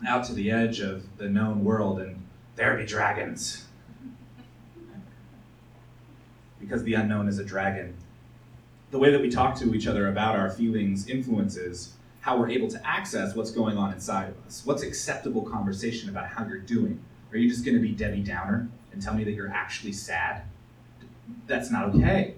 out 0.06 0.24
to 0.24 0.32
the 0.32 0.50
edge 0.50 0.80
of 0.80 1.04
the 1.18 1.28
known 1.28 1.62
world, 1.62 2.00
and 2.00 2.24
there 2.56 2.76
be 2.76 2.86
dragons. 2.86 3.66
Because 6.58 6.84
the 6.84 6.94
unknown 6.94 7.28
is 7.28 7.38
a 7.38 7.44
dragon. 7.44 7.94
The 8.90 8.98
way 8.98 9.10
that 9.10 9.20
we 9.20 9.28
talk 9.28 9.56
to 9.58 9.74
each 9.74 9.86
other 9.86 10.08
about 10.08 10.36
our 10.36 10.48
feelings 10.48 11.08
influences 11.08 11.92
how 12.20 12.38
we're 12.38 12.48
able 12.48 12.68
to 12.68 12.86
access 12.86 13.34
what's 13.34 13.50
going 13.50 13.76
on 13.76 13.92
inside 13.92 14.30
of 14.30 14.46
us. 14.46 14.62
What's 14.64 14.82
acceptable 14.82 15.42
conversation 15.42 16.08
about 16.08 16.28
how 16.28 16.46
you're 16.46 16.56
doing? 16.56 16.98
Are 17.30 17.36
you 17.36 17.50
just 17.50 17.66
going 17.66 17.76
to 17.76 17.82
be 17.82 17.90
Debbie 17.90 18.22
Downer 18.22 18.68
and 18.92 19.02
tell 19.02 19.12
me 19.12 19.24
that 19.24 19.32
you're 19.32 19.50
actually 19.50 19.92
sad? 19.92 20.44
That's 21.46 21.70
not 21.70 21.94
okay. 21.94 22.36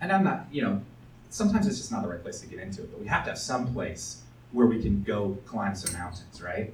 And 0.00 0.12
I'm 0.12 0.22
not, 0.22 0.46
you 0.52 0.62
know, 0.62 0.82
sometimes 1.30 1.66
it's 1.66 1.78
just 1.78 1.92
not 1.92 2.02
the 2.02 2.08
right 2.08 2.22
place 2.22 2.40
to 2.40 2.46
get 2.46 2.58
into 2.58 2.82
it, 2.82 2.90
but 2.90 3.00
we 3.00 3.06
have 3.06 3.24
to 3.24 3.30
have 3.30 3.38
some 3.38 3.72
place 3.72 4.22
where 4.52 4.66
we 4.66 4.80
can 4.80 5.02
go 5.02 5.36
climb 5.46 5.74
some 5.74 5.92
mountains, 5.98 6.40
right? 6.42 6.72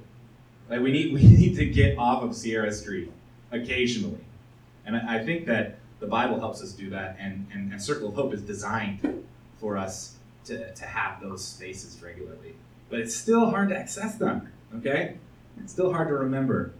Like 0.69 0.81
we 0.81 0.91
need 0.91 1.13
we 1.13 1.23
need 1.23 1.55
to 1.57 1.65
get 1.65 1.97
off 1.97 2.23
of 2.23 2.35
Sierra 2.35 2.71
Street 2.71 3.11
occasionally. 3.51 4.19
And 4.85 4.95
I, 4.95 5.23
think 5.23 5.47
that 5.47 5.79
the 5.99 6.05
Bible 6.05 6.39
helps 6.39 6.61
us 6.61 6.71
do 6.71 6.91
that 6.91 7.17
and, 7.19 7.47
and, 7.51 7.71
and 7.71 7.81
Circle 7.81 8.09
of 8.09 8.13
Hope 8.13 8.35
is 8.35 8.41
designed 8.41 9.25
for 9.57 9.77
us 9.77 10.15
to, 10.45 10.71
to 10.75 10.85
have 10.85 11.19
those 11.21 11.43
spaces 11.43 12.01
regularly. 12.03 12.53
But 12.89 12.99
it's 12.99 13.15
still 13.15 13.49
hard 13.49 13.69
to 13.69 13.77
access 13.77 14.15
them, 14.15 14.51
okay? 14.77 15.17
It's 15.59 15.73
still 15.73 15.91
hard 15.91 16.07
to 16.09 16.13
remember 16.13 16.73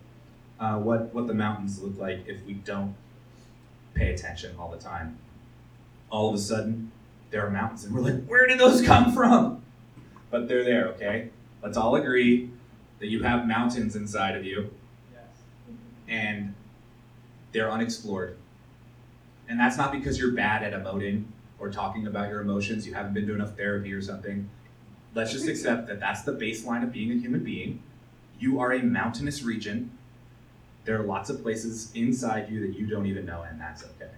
uh, 0.60 0.77
what, 0.77 1.13
what 1.15 1.25
the 1.25 1.34
mountains 1.34 1.82
look 1.82 1.98
like 1.98 2.25
if 2.27 2.46
we 2.46 2.53
don't 2.53 2.96
pay 3.96 4.13
attention 4.13 4.55
all 4.60 4.70
the 4.70 4.77
time. 4.77 5.17
All 6.12 6.29
of 6.29 6.36
a 6.36 6.39
sudden, 6.39 6.91
there 7.36 7.46
are 7.46 7.50
mountains, 7.50 7.84
and 7.84 7.94
we're 7.94 8.00
like, 8.00 8.25
where 8.27 8.48
did 8.48 8.58
those 8.58 8.82
come 8.82 9.13
from? 9.13 9.62
But 10.32 10.48
they're 10.48 10.63
there, 10.63 10.88
okay? 10.92 11.32
Let's 11.62 11.75
all 11.75 11.98
agree 11.98 12.50
that 13.00 13.08
you 13.08 13.24
have 13.24 13.46
mountains 13.46 13.98
inside 13.98 14.38
of 14.38 14.46
you, 14.46 14.72
yes. 15.13 15.24
and 16.08 16.56
they're 17.51 17.70
unexplored. 17.70 18.38
And 19.50 19.60
that's 19.60 19.75
not 19.75 19.92
because 19.92 20.18
you're 20.18 20.32
bad 20.32 20.63
at 20.63 20.72
emoting 20.72 21.25
or 21.60 21.70
talking 21.70 22.08
about 22.08 22.30
your 22.30 22.39
emotions, 22.39 22.88
you 22.88 22.94
haven't 22.94 23.13
been 23.13 23.27
to 23.27 23.34
enough 23.36 23.58
therapy 23.58 23.92
or 23.92 24.01
something. 24.01 24.50
Let's 25.13 25.34
just 25.34 25.50
accept 25.50 25.88
that 25.88 26.00
that's 26.00 26.22
the 26.22 26.32
baseline 26.32 26.84
of 26.84 26.94
being 26.94 27.12
a 27.12 27.15
human 27.15 27.44
being. 27.44 27.84
You 28.39 28.62
are 28.62 28.72
a 28.72 28.82
mountainous 28.82 29.44
region. 29.44 29.92
There 30.86 30.98
are 30.98 31.04
lots 31.04 31.30
of 31.30 31.44
places 31.44 31.92
inside 31.96 32.50
you 32.50 32.62
that 32.65 32.80
you 32.80 32.88
don't 32.88 33.08
even 33.08 33.25
know, 33.25 33.42
and 33.42 33.60
that's 33.60 33.84
okay. 33.84 34.12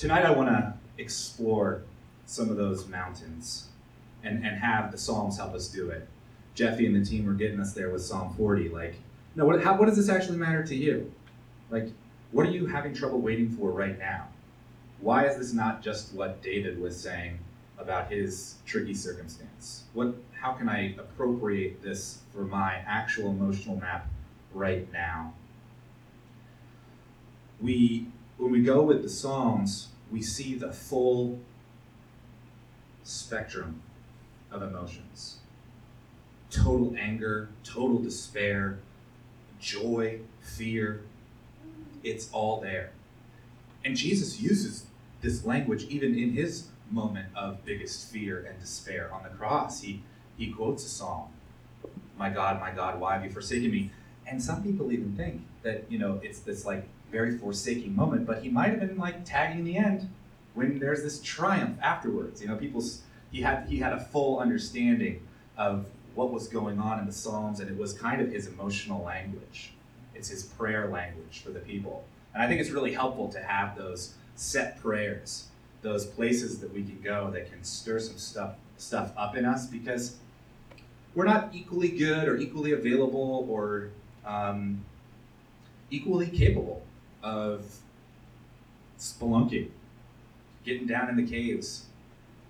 Tonight, 0.00 0.24
I 0.24 0.30
want 0.30 0.48
to 0.48 0.72
explore 0.96 1.82
some 2.24 2.48
of 2.48 2.56
those 2.56 2.88
mountains 2.88 3.68
and, 4.24 4.42
and 4.42 4.56
have 4.56 4.92
the 4.92 4.96
Psalms 4.96 5.36
help 5.36 5.52
us 5.52 5.68
do 5.68 5.90
it. 5.90 6.08
Jeffy 6.54 6.86
and 6.86 6.96
the 6.96 7.04
team 7.04 7.26
were 7.26 7.34
getting 7.34 7.60
us 7.60 7.74
there 7.74 7.90
with 7.90 8.00
Psalm 8.00 8.32
40. 8.34 8.70
Like, 8.70 8.94
no, 9.36 9.44
what, 9.44 9.62
how, 9.62 9.76
what 9.76 9.84
does 9.84 9.98
this 9.98 10.08
actually 10.08 10.38
matter 10.38 10.64
to 10.64 10.74
you? 10.74 11.12
Like, 11.68 11.90
what 12.32 12.46
are 12.46 12.50
you 12.50 12.64
having 12.64 12.94
trouble 12.94 13.20
waiting 13.20 13.50
for 13.50 13.72
right 13.72 13.98
now? 13.98 14.28
Why 15.00 15.26
is 15.26 15.36
this 15.36 15.52
not 15.52 15.82
just 15.82 16.14
what 16.14 16.40
David 16.40 16.80
was 16.80 16.98
saying 16.98 17.38
about 17.78 18.10
his 18.10 18.54
tricky 18.64 18.94
circumstance? 18.94 19.84
What, 19.92 20.14
how 20.32 20.52
can 20.52 20.70
I 20.70 20.94
appropriate 20.94 21.82
this 21.82 22.20
for 22.32 22.44
my 22.44 22.76
actual 22.86 23.28
emotional 23.28 23.76
map 23.76 24.08
right 24.54 24.90
now? 24.94 25.34
We, 27.60 28.06
when 28.40 28.50
we 28.50 28.62
go 28.62 28.80
with 28.80 29.02
the 29.02 29.08
Psalms, 29.08 29.88
we 30.10 30.22
see 30.22 30.54
the 30.54 30.72
full 30.72 31.38
spectrum 33.04 33.82
of 34.50 34.62
emotions 34.62 35.36
total 36.50 36.96
anger, 36.98 37.48
total 37.62 37.98
despair, 37.98 38.80
joy, 39.60 40.18
fear, 40.40 41.02
it's 42.02 42.28
all 42.32 42.60
there. 42.60 42.90
And 43.84 43.96
Jesus 43.96 44.40
uses 44.40 44.86
this 45.20 45.44
language 45.44 45.84
even 45.84 46.18
in 46.18 46.32
his 46.32 46.66
moment 46.90 47.28
of 47.36 47.64
biggest 47.64 48.10
fear 48.10 48.44
and 48.48 48.58
despair 48.58 49.12
on 49.14 49.22
the 49.22 49.28
cross. 49.28 49.82
He, 49.82 50.02
he 50.36 50.50
quotes 50.50 50.84
a 50.84 50.88
psalm 50.88 51.28
My 52.18 52.30
God, 52.30 52.58
my 52.58 52.72
God, 52.72 52.98
why 52.98 53.14
have 53.14 53.24
you 53.24 53.30
forsaken 53.30 53.70
me? 53.70 53.92
And 54.26 54.42
some 54.42 54.60
people 54.64 54.90
even 54.90 55.14
think 55.14 55.42
that, 55.62 55.84
you 55.88 56.00
know, 56.00 56.18
it's 56.20 56.40
this 56.40 56.64
like 56.64 56.88
very 57.10 57.36
forsaking 57.36 57.94
moment, 57.94 58.26
but 58.26 58.42
he 58.42 58.48
might 58.48 58.70
have 58.70 58.80
been 58.80 58.96
like 58.96 59.24
tagging 59.24 59.64
the 59.64 59.76
end 59.76 60.08
when 60.54 60.78
there's 60.78 61.02
this 61.02 61.20
triumph 61.20 61.78
afterwards. 61.82 62.40
You 62.40 62.48
know, 62.48 62.56
people's 62.56 63.02
he 63.30 63.42
had, 63.42 63.68
he 63.68 63.78
had 63.78 63.92
a 63.92 64.00
full 64.00 64.40
understanding 64.40 65.26
of 65.56 65.86
what 66.14 66.32
was 66.32 66.48
going 66.48 66.78
on 66.78 66.98
in 66.98 67.06
the 67.06 67.12
Psalms, 67.12 67.60
and 67.60 67.70
it 67.70 67.76
was 67.76 67.92
kind 67.92 68.20
of 68.20 68.32
his 68.32 68.48
emotional 68.48 69.04
language. 69.04 69.72
It's 70.14 70.28
his 70.28 70.42
prayer 70.42 70.88
language 70.88 71.40
for 71.44 71.50
the 71.50 71.60
people. 71.60 72.04
And 72.34 72.42
I 72.42 72.48
think 72.48 72.60
it's 72.60 72.70
really 72.70 72.92
helpful 72.92 73.28
to 73.28 73.40
have 73.40 73.76
those 73.76 74.14
set 74.34 74.80
prayers, 74.80 75.46
those 75.82 76.06
places 76.06 76.58
that 76.60 76.72
we 76.74 76.82
can 76.82 77.00
go 77.02 77.30
that 77.30 77.50
can 77.50 77.62
stir 77.62 77.98
some 78.00 78.18
stuff 78.18 78.54
stuff 78.76 79.12
up 79.16 79.36
in 79.36 79.44
us 79.44 79.66
because 79.66 80.16
we're 81.14 81.26
not 81.26 81.50
equally 81.52 81.88
good 81.90 82.26
or 82.26 82.38
equally 82.38 82.72
available 82.72 83.46
or 83.50 83.90
um, 84.24 84.82
equally 85.90 86.28
capable 86.28 86.82
of 87.22 87.64
spelunking, 88.98 89.68
getting 90.64 90.86
down 90.86 91.08
in 91.08 91.16
the 91.16 91.26
caves, 91.26 91.86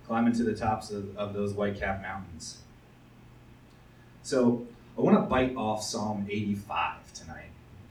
climbing 0.06 0.32
to 0.34 0.42
the 0.42 0.54
tops 0.54 0.90
of, 0.90 1.16
of 1.16 1.34
those 1.34 1.52
white 1.52 1.78
cap 1.78 2.02
mountains. 2.02 2.58
So 4.22 4.66
I 4.98 5.00
want 5.00 5.16
to 5.16 5.22
bite 5.22 5.54
off 5.56 5.82
Psalm 5.82 6.26
85 6.28 7.12
tonight 7.12 7.50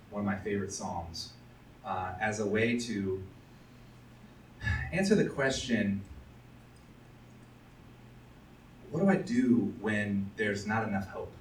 one 0.09 0.21
of 0.21 0.25
my 0.25 0.35
favorite 0.35 0.71
Psalms, 0.71 1.33
uh, 1.85 2.13
as 2.19 2.39
a 2.39 2.45
way 2.45 2.77
to 2.79 3.23
answer 4.91 5.15
the 5.15 5.25
question 5.25 6.01
what 8.91 9.01
do 9.01 9.07
I 9.07 9.17
do 9.17 9.71
when 9.81 10.31
there's 10.35 10.65
not 10.65 10.87
enough 10.87 11.07
hope? 11.09 11.31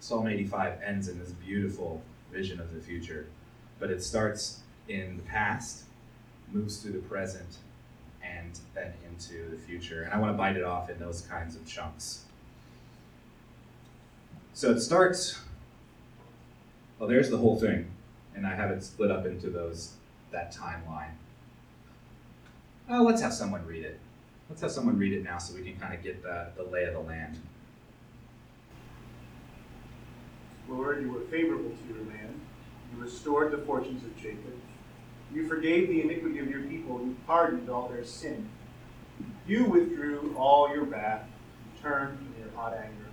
Psalm 0.00 0.26
85 0.26 0.80
ends 0.84 1.06
in 1.06 1.20
this 1.20 1.30
beautiful 1.30 2.02
vision 2.32 2.58
of 2.58 2.74
the 2.74 2.80
future, 2.80 3.26
but 3.80 3.90
it 3.90 4.02
starts 4.02 4.60
in 4.88 5.16
the 5.16 5.22
past, 5.24 5.84
moves 6.52 6.76
through 6.78 6.92
the 6.92 6.98
present, 6.98 7.56
and 8.22 8.60
then 8.74 8.92
into 9.08 9.50
the 9.50 9.56
future. 9.56 10.02
And 10.02 10.12
I 10.12 10.18
want 10.18 10.32
to 10.32 10.38
bite 10.38 10.56
it 10.56 10.64
off 10.64 10.90
in 10.90 10.98
those 10.98 11.22
kinds 11.22 11.56
of 11.56 11.66
chunks. 11.66 12.24
So 14.52 14.70
it 14.70 14.80
starts 14.80 15.40
well, 17.00 17.08
there's 17.08 17.30
the 17.30 17.38
whole 17.38 17.58
thing, 17.58 17.86
and 18.36 18.46
I 18.46 18.54
have 18.54 18.70
it 18.70 18.84
split 18.84 19.10
up 19.10 19.24
into 19.24 19.48
those 19.48 19.94
that 20.32 20.54
timeline. 20.54 21.12
Oh, 22.90 23.02
let's 23.02 23.22
have 23.22 23.32
someone 23.32 23.66
read 23.66 23.84
it. 23.84 23.98
Let's 24.50 24.60
have 24.60 24.70
someone 24.70 24.98
read 24.98 25.14
it 25.14 25.24
now 25.24 25.38
so 25.38 25.54
we 25.54 25.62
can 25.62 25.80
kind 25.80 25.94
of 25.94 26.02
get 26.02 26.22
the, 26.22 26.48
the 26.56 26.64
lay 26.64 26.84
of 26.84 26.92
the 26.92 27.00
land. 27.00 27.38
Lord, 30.68 31.00
you 31.00 31.10
were 31.10 31.20
favorable 31.20 31.70
to 31.70 31.94
your 31.94 32.04
land. 32.04 32.39
You 32.92 33.02
restored 33.02 33.52
the 33.52 33.58
fortunes 33.58 34.04
of 34.04 34.16
Jacob. 34.16 34.54
You 35.32 35.48
forgave 35.48 35.88
the 35.88 36.02
iniquity 36.02 36.38
of 36.38 36.50
your 36.50 36.62
people. 36.62 37.00
You 37.00 37.16
pardoned 37.26 37.70
all 37.70 37.88
their 37.88 38.04
sin. 38.04 38.48
You 39.46 39.64
withdrew 39.64 40.34
all 40.36 40.68
your 40.68 40.84
wrath. 40.84 41.24
You 41.64 41.82
turned 41.82 42.18
from 42.18 42.34
your 42.38 42.50
hot 42.54 42.74
anger. 42.74 43.06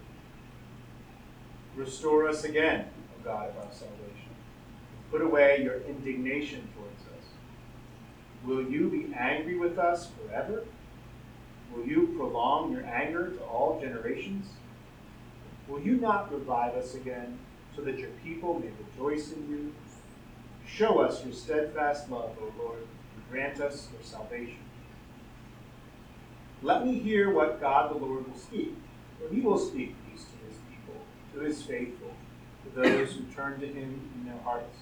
Restore 1.76 2.28
us 2.28 2.44
again 2.44 2.88
O 3.20 3.24
God 3.24 3.50
of 3.50 3.58
our 3.58 3.72
salvation. 3.72 4.14
Put 5.12 5.22
away 5.22 5.62
your 5.64 5.82
indignation 5.82 6.68
towards 6.76 7.02
us. 7.02 7.30
Will 8.44 8.64
you 8.64 8.90
be 8.90 9.14
angry 9.14 9.58
with 9.58 9.78
us 9.78 10.10
forever? 10.10 10.64
Will 11.74 11.86
you 11.86 12.14
prolong 12.18 12.72
your 12.72 12.86
anger 12.86 13.30
to 13.30 13.44
all 13.44 13.80
generations? 13.80 14.48
Will 15.68 15.82
you 15.82 15.96
not 15.96 16.32
revive 16.32 16.76
us 16.76 16.96
again, 16.96 17.38
so 17.78 17.84
that 17.84 18.00
your 18.00 18.10
people 18.24 18.60
may 18.60 18.72
rejoice 18.86 19.32
in 19.32 19.48
you? 19.50 19.74
Show 20.66 21.00
us 21.00 21.24
your 21.24 21.34
steadfast 21.34 22.10
love, 22.10 22.32
O 22.42 22.52
Lord, 22.62 22.80
and 22.80 23.30
grant 23.30 23.62
us 23.62 23.88
your 23.94 24.02
salvation. 24.04 24.58
Let 26.64 26.86
me 26.86 26.98
hear 26.98 27.32
what 27.32 27.62
God 27.62 27.94
the 27.94 27.98
Lord 28.04 28.28
will 28.28 28.38
speak, 28.38 28.76
for 29.20 29.34
he 29.34 29.42
will 29.42 29.60
speak 29.60 29.96
peace 30.10 30.26
to 30.26 30.50
his 30.50 30.58
people, 30.70 31.00
to 31.34 31.40
his 31.42 31.62
faithful 31.62 32.12
to 32.64 32.82
those 32.82 33.14
who 33.14 33.24
turn 33.36 33.60
to 33.60 33.68
him 33.68 34.10
in 34.16 34.26
their 34.26 34.42
hearts. 34.44 34.80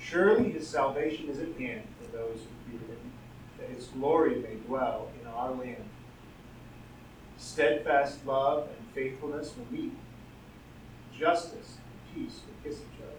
Surely 0.00 0.50
his 0.50 0.66
salvation 0.66 1.28
is 1.28 1.38
at 1.38 1.56
hand 1.58 1.82
for 2.00 2.10
those 2.10 2.40
who 2.40 2.70
fear 2.70 2.88
him, 2.88 3.12
that 3.58 3.70
his 3.70 3.86
glory 3.86 4.36
may 4.36 4.56
dwell 4.66 5.08
in 5.20 5.26
our 5.28 5.52
land. 5.52 5.88
Steadfast 7.38 8.26
love 8.26 8.68
and 8.68 8.94
faithfulness 8.94 9.54
will 9.56 9.78
meet. 9.78 9.92
Justice 11.18 11.76
peace 12.14 12.40
will 12.46 12.70
kiss 12.70 12.80
each 12.80 13.00
other. 13.02 13.12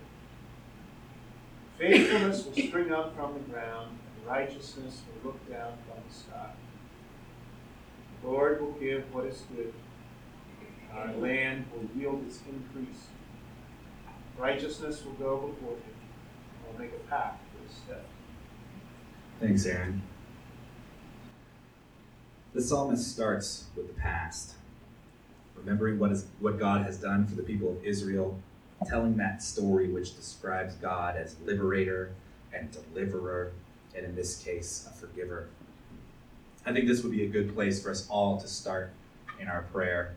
Faithfulness 1.78 2.46
will 2.46 2.54
spring 2.54 2.92
up 2.92 3.16
from 3.16 3.34
the 3.34 3.40
ground, 3.52 3.98
and 4.18 4.28
righteousness 4.28 5.02
will 5.08 5.32
look 5.32 5.50
down 5.50 5.74
from 5.88 6.04
the 6.08 6.14
sky. 6.14 6.52
The 8.22 8.30
Lord 8.30 8.62
will 8.62 8.72
give 8.74 9.14
what 9.14 9.26
is 9.26 9.44
good. 9.56 9.74
Our 10.94 11.14
land 11.14 11.66
will 11.74 11.90
yield 12.00 12.26
its 12.26 12.40
increase. 12.50 13.08
Righteousness 14.38 15.04
will 15.04 15.14
go 15.14 15.48
before 15.48 15.74
him 15.74 15.82
and 16.66 16.74
will 16.74 16.80
make 16.82 16.94
a 16.94 17.10
path 17.10 17.38
for 17.52 17.68
his 17.68 17.78
steps. 17.78 18.10
Thanks, 19.40 19.66
Aaron. 19.66 20.02
The 22.54 22.62
psalmist 22.62 23.12
starts 23.12 23.66
with 23.76 23.88
the 23.88 23.94
past, 24.00 24.56
remembering 25.58 26.00
what 26.00 26.14
is 26.14 26.26
what 26.40 26.58
God 26.58 26.86
has 26.86 26.98
done 26.98 27.28
for 27.28 27.36
the 27.36 27.44
people 27.44 27.70
of 27.72 27.84
Israel, 27.84 28.40
telling 28.88 29.18
that 29.18 29.42
story 29.42 29.88
which 29.90 30.16
describes 30.16 30.76
God 30.76 31.16
as 31.16 31.36
liberator 31.46 32.12
and 32.54 32.70
deliverer, 32.72 33.52
and 33.96 34.06
in 34.06 34.16
this 34.16 34.38
case, 34.38 34.88
a 34.90 34.94
forgiver. 34.94 35.48
I 36.66 36.74
think 36.74 36.88
this 36.88 37.04
would 37.04 37.12
be 37.12 37.24
a 37.24 37.30
good 37.30 37.54
place 37.54 37.82
for 37.82 37.92
us 37.92 38.08
all 38.10 38.40
to 38.40 38.48
start 38.48 38.92
in 39.40 39.48
our 39.48 39.64
prayer, 39.64 40.14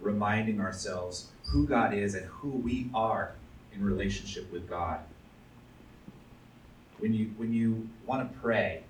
reminding 0.00 0.60
ourselves 0.60 1.28
who 1.46 1.66
God 1.66 1.94
is 1.94 2.14
and 2.14 2.26
who 2.26 2.50
we 2.50 2.90
are 2.94 3.32
in 3.72 3.84
relationship 3.84 4.52
with 4.52 4.68
God. 4.68 5.00
When 6.98 7.14
you 7.14 7.32
when 7.36 7.52
you 7.52 7.88
want 8.06 8.30
to 8.30 8.38
pray 8.40 8.82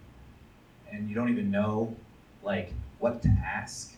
and 0.91 1.09
you 1.09 1.15
don't 1.15 1.29
even 1.29 1.51
know 1.51 1.95
like 2.43 2.73
what 2.99 3.23
to 3.23 3.29
ask, 3.29 3.95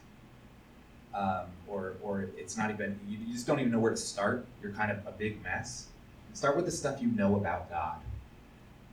um, 1.14 1.46
or 1.68 1.94
or 2.02 2.28
it's 2.36 2.56
not 2.56 2.70
even 2.70 2.98
you, 3.08 3.18
you 3.18 3.32
just 3.32 3.46
don't 3.46 3.60
even 3.60 3.72
know 3.72 3.78
where 3.78 3.90
to 3.90 3.96
start. 3.96 4.46
You're 4.62 4.72
kind 4.72 4.90
of 4.90 5.06
a 5.06 5.12
big 5.12 5.42
mess. 5.42 5.86
Start 6.34 6.56
with 6.56 6.64
the 6.64 6.72
stuff 6.72 7.02
you 7.02 7.08
know 7.08 7.36
about 7.36 7.68
God, 7.68 7.96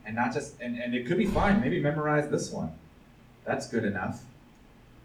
and 0.04 0.14
not 0.14 0.32
just 0.34 0.60
and, 0.60 0.78
and 0.78 0.94
it 0.94 1.06
could 1.06 1.18
be 1.18 1.26
fine. 1.26 1.60
Maybe 1.60 1.80
memorize 1.80 2.28
this 2.30 2.50
one. 2.50 2.72
That's 3.44 3.66
good 3.66 3.84
enough. 3.84 4.22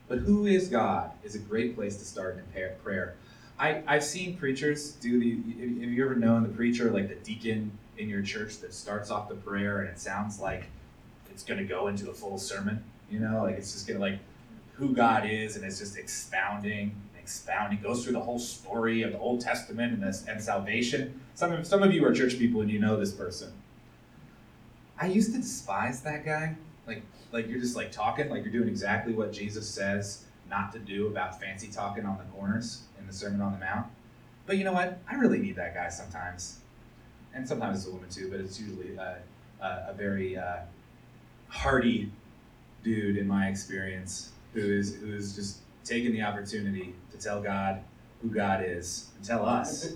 But 0.07 0.19
who 0.19 0.45
is 0.45 0.67
God 0.67 1.11
is 1.23 1.35
a 1.35 1.39
great 1.39 1.75
place 1.75 1.97
to 1.97 2.05
start 2.05 2.37
in 2.37 2.73
prayer. 2.83 3.15
I, 3.57 3.81
I've 3.87 4.03
seen 4.03 4.37
preachers 4.37 4.91
do 4.93 5.19
the. 5.19 5.81
Have 5.81 5.89
you 5.89 6.03
ever 6.03 6.15
known 6.15 6.43
the 6.43 6.49
preacher, 6.49 6.91
like 6.91 7.07
the 7.07 7.15
deacon 7.15 7.71
in 7.97 8.09
your 8.09 8.21
church, 8.21 8.59
that 8.59 8.73
starts 8.73 9.09
off 9.09 9.29
the 9.29 9.35
prayer 9.35 9.79
and 9.79 9.89
it 9.89 9.99
sounds 9.99 10.39
like 10.39 10.65
it's 11.31 11.43
going 11.43 11.59
to 11.59 11.65
go 11.65 11.87
into 11.87 12.09
a 12.09 12.13
full 12.13 12.37
sermon? 12.37 12.83
You 13.09 13.19
know, 13.19 13.43
like 13.43 13.55
it's 13.55 13.71
just 13.71 13.87
going 13.87 13.97
to 13.97 14.01
like 14.01 14.19
who 14.77 14.93
God 14.93 15.25
is, 15.25 15.55
and 15.55 15.65
it's 15.65 15.79
just 15.79 15.97
expounding, 15.97 16.95
expounding, 17.19 17.81
goes 17.81 18.03
through 18.03 18.13
the 18.13 18.21
whole 18.21 18.39
story 18.39 19.03
of 19.03 19.11
the 19.11 19.19
Old 19.19 19.41
Testament 19.41 19.93
and 19.93 20.03
this 20.03 20.25
and 20.27 20.41
salvation. 20.41 21.19
Some 21.33 21.53
of 21.53 21.65
some 21.65 21.83
of 21.83 21.93
you 21.93 22.05
are 22.05 22.13
church 22.13 22.37
people 22.37 22.61
and 22.61 22.69
you 22.69 22.79
know 22.79 22.97
this 22.97 23.11
person. 23.11 23.53
I 24.99 25.07
used 25.07 25.33
to 25.33 25.39
despise 25.39 26.01
that 26.01 26.25
guy. 26.25 26.55
Like 26.87 27.03
like 27.31 27.47
you're 27.47 27.59
just 27.59 27.75
like 27.75 27.91
talking, 27.91 28.29
like 28.29 28.43
you're 28.43 28.53
doing 28.53 28.67
exactly 28.67 29.13
what 29.13 29.31
Jesus 29.31 29.67
says 29.67 30.25
not 30.49 30.71
to 30.73 30.79
do 30.79 31.07
about 31.07 31.39
fancy 31.39 31.67
talking 31.67 32.05
on 32.05 32.17
the 32.17 32.23
corners 32.25 32.83
in 32.99 33.07
the 33.07 33.13
Sermon 33.13 33.41
on 33.41 33.53
the 33.53 33.59
Mount. 33.59 33.87
But 34.45 34.57
you 34.57 34.63
know 34.63 34.73
what? 34.73 34.99
I 35.09 35.15
really 35.15 35.39
need 35.39 35.55
that 35.55 35.73
guy 35.73 35.89
sometimes, 35.89 36.59
and 37.33 37.47
sometimes 37.47 37.79
it's 37.79 37.87
a 37.87 37.91
woman 37.91 38.09
too. 38.09 38.29
But 38.29 38.41
it's 38.41 38.59
usually 38.59 38.95
a, 38.95 39.17
a, 39.61 39.85
a 39.89 39.93
very 39.93 40.37
uh, 40.37 40.57
hearty 41.47 42.11
dude 42.83 43.17
in 43.17 43.27
my 43.27 43.47
experience 43.47 44.31
who 44.55 44.61
is 44.61 44.95
who 44.95 45.13
is 45.13 45.35
just 45.35 45.59
taking 45.83 46.13
the 46.13 46.23
opportunity 46.23 46.95
to 47.11 47.17
tell 47.17 47.41
God 47.41 47.83
who 48.21 48.29
God 48.29 48.63
is 48.65 49.09
and 49.15 49.23
tell 49.23 49.45
us. 49.45 49.93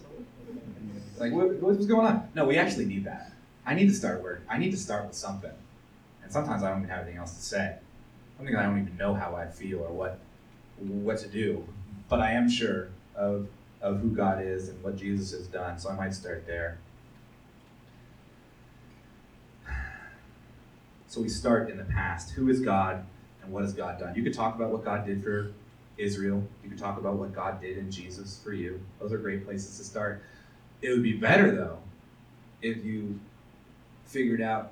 Like, 1.17 1.33
what, 1.33 1.55
what's 1.61 1.85
going 1.85 2.05
on? 2.05 2.29
No, 2.35 2.45
we 2.45 2.57
actually 2.57 2.85
need 2.85 3.05
that. 3.05 3.31
I 3.65 3.73
need 3.73 3.87
to 3.87 3.93
start 3.93 4.21
work. 4.21 4.43
I 4.49 4.57
need 4.57 4.71
to 4.71 4.77
start 4.77 5.05
with 5.05 5.15
something. 5.15 5.51
And 6.23 6.31
sometimes 6.31 6.63
I 6.63 6.69
don't 6.69 6.79
even 6.79 6.89
have 6.89 7.01
anything 7.01 7.19
else 7.19 7.35
to 7.35 7.41
say. 7.41 7.75
Something 8.37 8.55
I 8.55 8.63
don't 8.63 8.79
even 8.79 8.95
know 8.97 9.13
how 9.13 9.35
I 9.35 9.47
feel 9.47 9.79
or 9.79 9.91
what 9.91 10.19
what 10.77 11.17
to 11.19 11.27
do. 11.27 11.65
But 12.07 12.21
I 12.21 12.31
am 12.31 12.49
sure 12.49 12.89
of 13.15 13.47
of 13.81 13.99
who 13.99 14.09
God 14.09 14.43
is 14.43 14.69
and 14.69 14.81
what 14.83 14.97
Jesus 14.97 15.31
has 15.31 15.47
done. 15.47 15.79
So 15.79 15.89
I 15.89 15.95
might 15.95 16.13
start 16.13 16.45
there. 16.45 16.77
So 21.07 21.21
we 21.21 21.29
start 21.29 21.69
in 21.69 21.77
the 21.77 21.85
past. 21.85 22.31
Who 22.31 22.49
is 22.49 22.59
God? 22.59 23.05
And 23.41 23.51
what 23.51 23.63
has 23.63 23.73
God 23.73 23.99
done? 23.99 24.15
You 24.15 24.23
could 24.23 24.33
talk 24.33 24.55
about 24.55 24.71
what 24.71 24.83
God 24.83 25.05
did 25.05 25.23
for 25.23 25.51
Israel. 25.97 26.43
You 26.63 26.69
could 26.69 26.79
talk 26.79 26.97
about 26.97 27.15
what 27.15 27.33
God 27.33 27.61
did 27.61 27.77
in 27.77 27.91
Jesus 27.91 28.39
for 28.43 28.53
you. 28.53 28.79
Those 28.99 29.11
are 29.11 29.17
great 29.17 29.45
places 29.45 29.77
to 29.77 29.83
start. 29.83 30.23
It 30.81 30.89
would 30.89 31.03
be 31.03 31.13
better, 31.13 31.51
though, 31.51 31.79
if 32.61 32.83
you 32.83 33.19
figured 34.05 34.41
out 34.41 34.71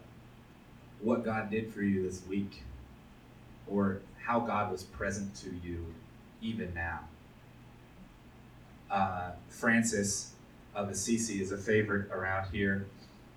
what 1.01 1.23
God 1.23 1.51
did 1.51 1.73
for 1.73 1.81
you 1.81 2.03
this 2.03 2.25
week 2.27 2.63
or 3.67 4.01
how 4.23 4.39
God 4.39 4.71
was 4.71 4.83
present 4.83 5.35
to 5.37 5.49
you 5.63 5.85
even 6.41 6.73
now. 6.73 7.01
Uh, 8.89 9.31
Francis 9.49 10.33
of 10.73 10.89
Assisi 10.89 11.41
is 11.41 11.51
a 11.51 11.57
favorite 11.57 12.09
around 12.11 12.51
here, 12.51 12.87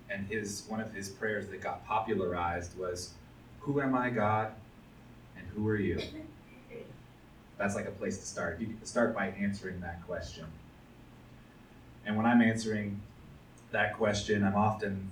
and 0.08 0.26
his 0.28 0.64
one 0.68 0.80
of 0.80 0.92
his 0.92 1.08
prayers 1.08 1.48
that 1.48 1.60
got 1.60 1.84
popularized 1.86 2.78
was, 2.78 3.14
"Who 3.60 3.80
am 3.80 3.94
I, 3.94 4.10
God? 4.10 4.52
Who 5.54 5.66
are 5.68 5.76
you? 5.76 6.00
That's 7.58 7.74
like 7.74 7.86
a 7.86 7.90
place 7.90 8.18
to 8.18 8.26
start. 8.26 8.60
You 8.60 8.66
can 8.68 8.84
start 8.84 9.14
by 9.14 9.28
answering 9.28 9.80
that 9.80 10.06
question. 10.06 10.46
And 12.06 12.16
when 12.16 12.24
I'm 12.24 12.40
answering 12.40 13.00
that 13.70 13.96
question, 13.96 14.42
I'm 14.42 14.54
often 14.54 15.10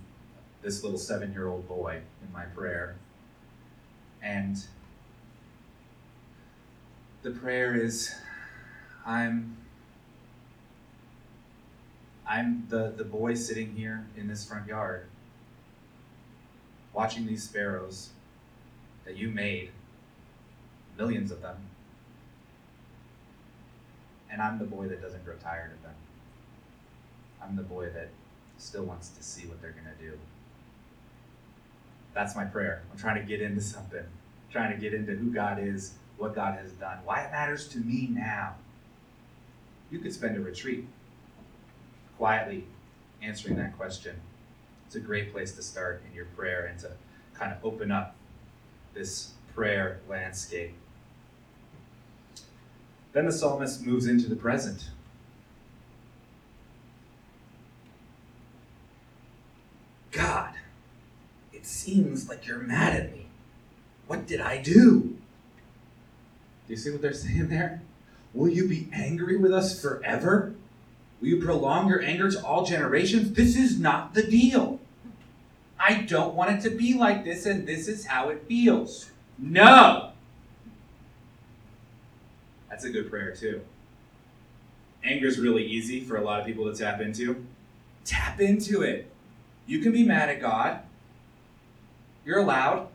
this 0.63 0.83
little 0.83 0.99
seven 0.99 1.33
year 1.33 1.47
old 1.47 1.69
boy 1.69 2.01
in 2.23 2.33
my 2.33 2.45
prayer. 2.45 2.97
And 4.23 4.57
the 7.23 7.31
prayer 7.31 7.77
is 7.77 8.15
I'm 9.07 9.57
I'm 12.27 12.67
the, 12.69 12.93
the 12.95 13.05
boy 13.05 13.35
sitting 13.35 13.75
here 13.75 14.07
in 14.17 14.29
this 14.29 14.47
front 14.47 14.67
yard 14.67 15.07
watching 16.93 17.27
these 17.27 17.45
sparrows 17.45 18.11
that 19.05 19.17
you 19.17 19.29
made 19.29 19.71
millions 20.99 21.31
of 21.31 21.41
them. 21.41 21.57
And 24.31 24.43
I'm 24.43 24.59
the 24.59 24.65
boy 24.65 24.89
that 24.89 25.01
doesn't 25.01 25.25
grow 25.25 25.37
tired 25.37 25.73
of 25.73 25.83
them. 25.83 25.95
I'm 27.43 27.57
the 27.57 27.63
boy 27.63 27.89
that 27.91 28.11
still 28.59 28.85
wants 28.85 29.09
to 29.11 29.23
see 29.23 29.47
what 29.47 29.63
they're 29.63 29.73
going 29.73 29.87
to 29.97 30.05
do. 30.05 30.19
That's 32.15 32.35
my 32.35 32.45
prayer. 32.45 32.83
I'm 32.91 32.99
trying 32.99 33.21
to 33.21 33.27
get 33.27 33.41
into 33.41 33.61
something, 33.61 34.01
I'm 34.01 34.53
trying 34.53 34.75
to 34.75 34.81
get 34.81 34.93
into 34.93 35.13
who 35.13 35.31
God 35.33 35.63
is, 35.63 35.95
what 36.17 36.35
God 36.35 36.59
has 36.59 36.73
done, 36.73 36.99
why 37.05 37.23
it 37.23 37.31
matters 37.31 37.69
to 37.69 37.79
me 37.79 38.09
now. 38.11 38.57
You 39.91 40.01
could 40.01 40.13
spend 40.13 40.37
a 40.37 40.41
retreat 40.41 40.85
quietly 42.19 42.65
answering 43.23 43.57
that 43.57 43.77
question. 43.77 44.17
It's 44.87 44.97
a 44.97 45.01
great 45.01 45.33
place 45.33 45.53
to 45.53 45.63
start 45.63 46.03
in 46.09 46.15
your 46.15 46.25
prayer 46.27 46.67
and 46.67 46.79
to 46.81 46.91
kind 47.35 47.53
of 47.53 47.65
open 47.65 47.93
up 47.93 48.17
this 48.95 49.33
prayer 49.55 50.01
landscape. 50.09 50.75
Then 53.13 53.27
the 53.27 53.33
psalmist 53.33 53.85
moves 53.85 54.07
into 54.07 54.29
the 54.29 54.37
present. 54.37 54.91
God, 60.11 60.55
it 61.53 61.67
seems 61.67 62.29
like 62.29 62.47
you're 62.47 62.59
mad 62.59 62.95
at 62.95 63.13
me. 63.13 63.27
What 64.07 64.27
did 64.27 64.41
I 64.41 64.61
do? 64.61 65.17
Do 66.67 66.75
you 66.75 66.77
see 66.77 66.91
what 66.91 67.03
they're 67.03 67.13
saying 67.13 67.49
there? 67.49 67.83
Will 68.35 68.49
you 68.49 68.69
be 68.69 68.89
angry 68.93 69.37
with 69.37 69.53
us 69.53 69.81
forever? 69.81 70.55
Will 71.21 71.29
you 71.29 71.43
prolong 71.43 71.89
your 71.89 72.03
anger 72.03 72.31
to 72.31 72.45
all 72.45 72.65
generations? 72.65 73.33
This 73.33 73.57
is 73.57 73.81
not 73.81 74.15
the 74.15 74.23
deal. 74.23 74.81
I 75.81 76.03
don't 76.03 76.35
want 76.35 76.51
it 76.51 76.69
to 76.69 76.77
be 76.77 76.95
like 76.95 77.25
this, 77.25 77.47
and 77.47 77.67
this 77.67 77.89
is 77.89 78.07
how 78.07 78.29
it 78.29 78.45
feels. 78.47 79.11
No! 79.39 80.13
That's 82.79 82.87
a 82.87 82.91
good 82.91 83.11
prayer 83.11 83.35
too. 83.35 83.61
Anger 85.03 85.27
is 85.27 85.41
really 85.41 85.65
easy 85.65 85.99
for 85.99 86.17
a 86.17 86.23
lot 86.23 86.39
of 86.39 86.47
people 86.47 86.73
to 86.73 86.79
tap 86.79 87.01
into. 87.01 87.45
Tap 88.05 88.41
into 88.41 88.83
it. 88.83 89.11
You 89.67 89.81
can 89.81 89.91
be 89.91 90.05
mad 90.05 90.29
at 90.29 90.41
God. 90.41 90.83
You're 92.25 92.39
allowed. 92.39 92.87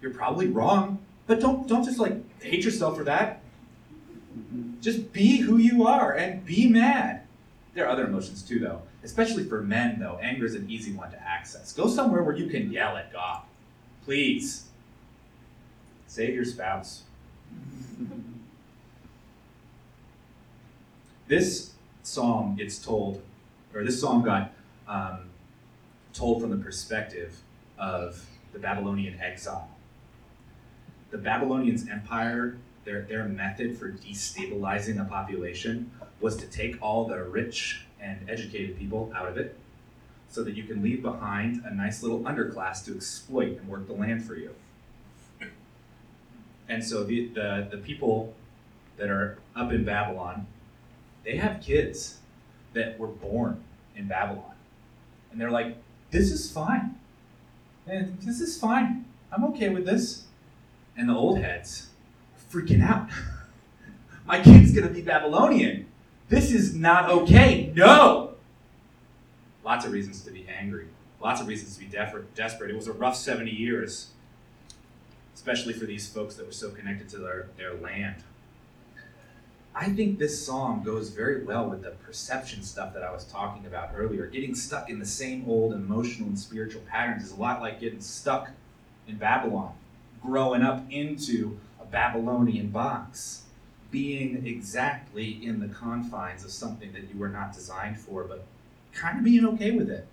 You're 0.00 0.12
probably 0.12 0.46
wrong, 0.46 1.00
but 1.26 1.40
don't 1.40 1.66
don't 1.66 1.82
just 1.82 1.98
like 1.98 2.12
hate 2.40 2.64
yourself 2.64 2.96
for 2.96 3.02
that. 3.02 3.40
Just 4.80 5.12
be 5.12 5.38
who 5.38 5.56
you 5.56 5.88
are 5.88 6.12
and 6.12 6.44
be 6.44 6.68
mad. 6.68 7.22
There 7.74 7.86
are 7.86 7.90
other 7.90 8.06
emotions 8.06 8.42
too, 8.42 8.60
though. 8.60 8.82
Especially 9.02 9.42
for 9.42 9.60
men, 9.60 9.98
though, 9.98 10.20
anger 10.22 10.46
is 10.46 10.54
an 10.54 10.70
easy 10.70 10.92
one 10.92 11.10
to 11.10 11.20
access. 11.20 11.72
Go 11.72 11.88
somewhere 11.88 12.22
where 12.22 12.36
you 12.36 12.46
can 12.46 12.70
yell 12.70 12.96
at 12.96 13.12
God. 13.12 13.40
Please. 14.04 14.66
Save 16.06 16.36
your 16.36 16.44
spouse. 16.44 17.02
This 21.26 21.72
psalm 22.02 22.56
gets 22.56 22.78
told, 22.78 23.22
or 23.74 23.82
this 23.84 24.00
psalm 24.00 24.22
got 24.22 24.52
um, 24.86 25.30
told 26.12 26.40
from 26.40 26.50
the 26.50 26.62
perspective 26.62 27.36
of 27.78 28.24
the 28.52 28.58
Babylonian 28.58 29.18
exile. 29.20 29.68
The 31.10 31.18
Babylonians' 31.18 31.88
empire, 31.88 32.56
their, 32.84 33.02
their 33.02 33.24
method 33.24 33.78
for 33.78 33.90
destabilizing 33.90 35.00
a 35.00 35.04
population 35.04 35.90
was 36.20 36.36
to 36.36 36.46
take 36.46 36.80
all 36.82 37.06
the 37.06 37.22
rich 37.22 37.84
and 38.00 38.28
educated 38.28 38.78
people 38.78 39.12
out 39.16 39.28
of 39.28 39.38
it 39.38 39.56
so 40.28 40.42
that 40.44 40.54
you 40.54 40.64
can 40.64 40.82
leave 40.82 41.02
behind 41.02 41.62
a 41.64 41.72
nice 41.72 42.02
little 42.02 42.20
underclass 42.20 42.84
to 42.84 42.94
exploit 42.94 43.58
and 43.58 43.68
work 43.68 43.86
the 43.86 43.92
land 43.92 44.24
for 44.24 44.34
you. 44.34 44.50
And 46.68 46.84
so 46.84 47.04
the, 47.04 47.28
the, 47.28 47.68
the 47.70 47.76
people 47.78 48.34
that 48.96 49.10
are 49.10 49.38
up 49.54 49.72
in 49.72 49.84
Babylon, 49.84 50.46
they 51.24 51.36
have 51.36 51.60
kids 51.60 52.18
that 52.74 52.98
were 52.98 53.08
born 53.08 53.62
in 53.96 54.08
Babylon. 54.08 54.54
And 55.32 55.40
they're 55.40 55.50
like, 55.50 55.76
this 56.10 56.30
is 56.30 56.50
fine. 56.50 56.96
And 57.86 58.18
this 58.20 58.40
is 58.40 58.58
fine. 58.58 59.04
I'm 59.32 59.44
okay 59.46 59.68
with 59.68 59.84
this. 59.84 60.24
And 60.96 61.08
the 61.08 61.14
old 61.14 61.38
heads 61.38 61.88
are 62.36 62.60
freaking 62.60 62.82
out. 62.82 63.08
My 64.26 64.40
kid's 64.40 64.72
gonna 64.72 64.88
be 64.88 65.02
Babylonian. 65.02 65.86
This 66.28 66.52
is 66.52 66.74
not 66.74 67.10
okay. 67.10 67.72
No! 67.74 68.34
Lots 69.64 69.84
of 69.84 69.92
reasons 69.92 70.22
to 70.22 70.30
be 70.30 70.46
angry. 70.48 70.86
Lots 71.20 71.40
of 71.40 71.48
reasons 71.48 71.74
to 71.74 71.80
be 71.80 71.86
desperate. 71.86 72.70
It 72.70 72.76
was 72.76 72.86
a 72.86 72.92
rough 72.92 73.16
70 73.16 73.50
years, 73.50 74.10
especially 75.34 75.72
for 75.72 75.86
these 75.86 76.08
folks 76.08 76.36
that 76.36 76.46
were 76.46 76.52
so 76.52 76.70
connected 76.70 77.08
to 77.10 77.18
their, 77.18 77.48
their 77.56 77.74
land. 77.74 78.16
I 79.76 79.88
think 79.88 80.18
this 80.18 80.46
psalm 80.46 80.84
goes 80.84 81.08
very 81.08 81.42
well 81.42 81.68
with 81.68 81.82
the 81.82 81.90
perception 81.90 82.62
stuff 82.62 82.94
that 82.94 83.02
I 83.02 83.12
was 83.12 83.24
talking 83.24 83.66
about 83.66 83.90
earlier. 83.96 84.26
Getting 84.26 84.54
stuck 84.54 84.88
in 84.88 85.00
the 85.00 85.06
same 85.06 85.44
old 85.48 85.72
emotional 85.72 86.28
and 86.28 86.38
spiritual 86.38 86.82
patterns 86.82 87.24
is 87.24 87.32
a 87.32 87.36
lot 87.36 87.60
like 87.60 87.80
getting 87.80 88.00
stuck 88.00 88.50
in 89.08 89.16
Babylon, 89.16 89.72
growing 90.22 90.62
up 90.62 90.84
into 90.90 91.58
a 91.80 91.84
Babylonian 91.84 92.68
box, 92.68 93.42
being 93.90 94.46
exactly 94.46 95.44
in 95.44 95.58
the 95.58 95.68
confines 95.68 96.44
of 96.44 96.52
something 96.52 96.92
that 96.92 97.12
you 97.12 97.18
were 97.18 97.28
not 97.28 97.52
designed 97.52 97.98
for, 97.98 98.22
but 98.22 98.44
kind 98.92 99.18
of 99.18 99.24
being 99.24 99.44
okay 99.44 99.72
with 99.72 99.90
it. 99.90 100.06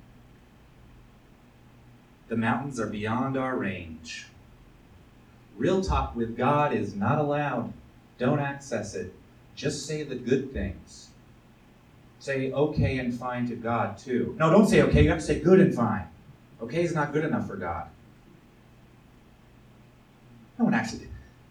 The 2.30 2.38
mountains 2.38 2.80
are 2.80 2.88
beyond 2.88 3.38
our 3.38 3.56
range. 3.56 4.28
Real 5.56 5.84
talk 5.84 6.16
with 6.16 6.36
God 6.36 6.74
is 6.74 6.96
not 6.96 7.20
allowed. 7.20 7.74
Don't 8.18 8.40
access 8.40 8.96
it. 8.96 9.14
Just 9.56 9.86
say 9.86 10.04
the 10.04 10.16
good 10.16 10.54
things. 10.54 11.10
Say 12.20 12.52
okay 12.52 13.00
and 13.00 13.14
fine 13.14 13.48
to 13.48 13.56
God 13.56 13.98
too. 13.98 14.36
No, 14.38 14.52
don't 14.52 14.68
say 14.68 14.82
okay. 14.84 15.04
You 15.04 15.10
have 15.10 15.20
to 15.20 15.26
say 15.26 15.40
good 15.40 15.60
and 15.60 15.74
fine. 15.74 16.08
Okay 16.62 16.84
is 16.84 16.94
not 16.94 17.14
good 17.14 17.26
enough 17.26 17.48
for 17.48 17.56
God. 17.56 17.88
No 20.60 20.66
one 20.66 20.76
actually, 20.76 21.08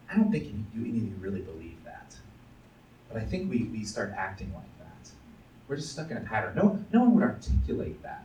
I 0.08 0.16
don't 0.16 0.30
think 0.30 0.44
any, 0.44 0.88
of 0.88 0.94
you 0.94 1.12
really 1.18 1.40
believe 1.40 1.82
that. 1.84 2.14
But 3.08 3.20
I 3.20 3.24
think 3.24 3.50
we, 3.50 3.64
we 3.64 3.84
start 3.84 4.14
acting 4.16 4.52
like 4.54 4.78
that. 4.78 5.10
We're 5.66 5.76
just 5.76 5.90
stuck 5.90 6.12
in 6.12 6.16
a 6.16 6.20
pattern. 6.20 6.54
No, 6.54 6.78
no 6.92 7.00
one 7.00 7.14
would 7.16 7.24
articulate 7.24 8.00
that. 8.04 8.24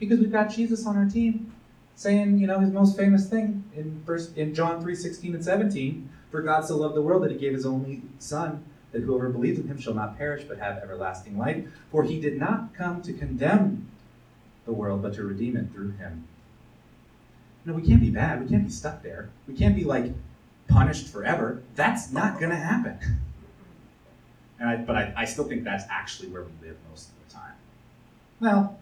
Because 0.00 0.18
we've 0.18 0.32
got 0.32 0.50
Jesus 0.50 0.84
on 0.84 0.96
our 0.96 1.08
team 1.08 1.52
saying, 1.94 2.38
you 2.38 2.46
know, 2.48 2.58
his 2.58 2.72
most 2.72 2.96
famous 2.96 3.28
thing 3.28 3.64
in 3.76 4.02
verse 4.04 4.32
in 4.34 4.54
John 4.54 4.82
3, 4.82 4.94
16 4.94 5.34
and 5.36 5.44
17, 5.44 6.08
for 6.30 6.42
God 6.42 6.64
so 6.64 6.76
loved 6.76 6.96
the 6.96 7.02
world 7.02 7.22
that 7.22 7.30
he 7.30 7.38
gave 7.38 7.54
his 7.54 7.64
only 7.64 8.02
son 8.18 8.64
that 8.92 9.02
whoever 9.02 9.28
believes 9.28 9.58
in 9.58 9.68
him 9.68 9.78
shall 9.78 9.94
not 9.94 10.16
perish 10.16 10.44
but 10.44 10.58
have 10.58 10.78
everlasting 10.78 11.36
life. 11.36 11.64
For 11.90 12.04
he 12.04 12.20
did 12.20 12.38
not 12.38 12.74
come 12.74 13.02
to 13.02 13.12
condemn 13.12 13.88
the 14.64 14.72
world, 14.72 15.02
but 15.02 15.14
to 15.14 15.24
redeem 15.24 15.56
it 15.56 15.72
through 15.72 15.92
him. 15.92 16.26
No, 17.64 17.72
we 17.72 17.82
can't 17.82 18.00
be 18.00 18.10
bad. 18.10 18.42
We 18.42 18.48
can't 18.48 18.64
be 18.64 18.70
stuck 18.70 19.02
there. 19.02 19.30
We 19.48 19.54
can't 19.54 19.74
be 19.74 19.84
like 19.84 20.12
punished 20.68 21.08
forever. 21.08 21.62
That's 21.74 22.12
not 22.12 22.38
going 22.38 22.50
to 22.50 22.56
happen. 22.56 22.98
And 24.58 24.68
I, 24.68 24.76
but 24.76 24.96
I, 24.96 25.12
I 25.16 25.24
still 25.26 25.44
think 25.44 25.64
that's 25.64 25.84
actually 25.90 26.28
where 26.28 26.42
we 26.42 26.68
live 26.68 26.76
most 26.88 27.10
of 27.10 27.14
the 27.28 27.34
time. 27.34 27.52
Well, 28.40 28.78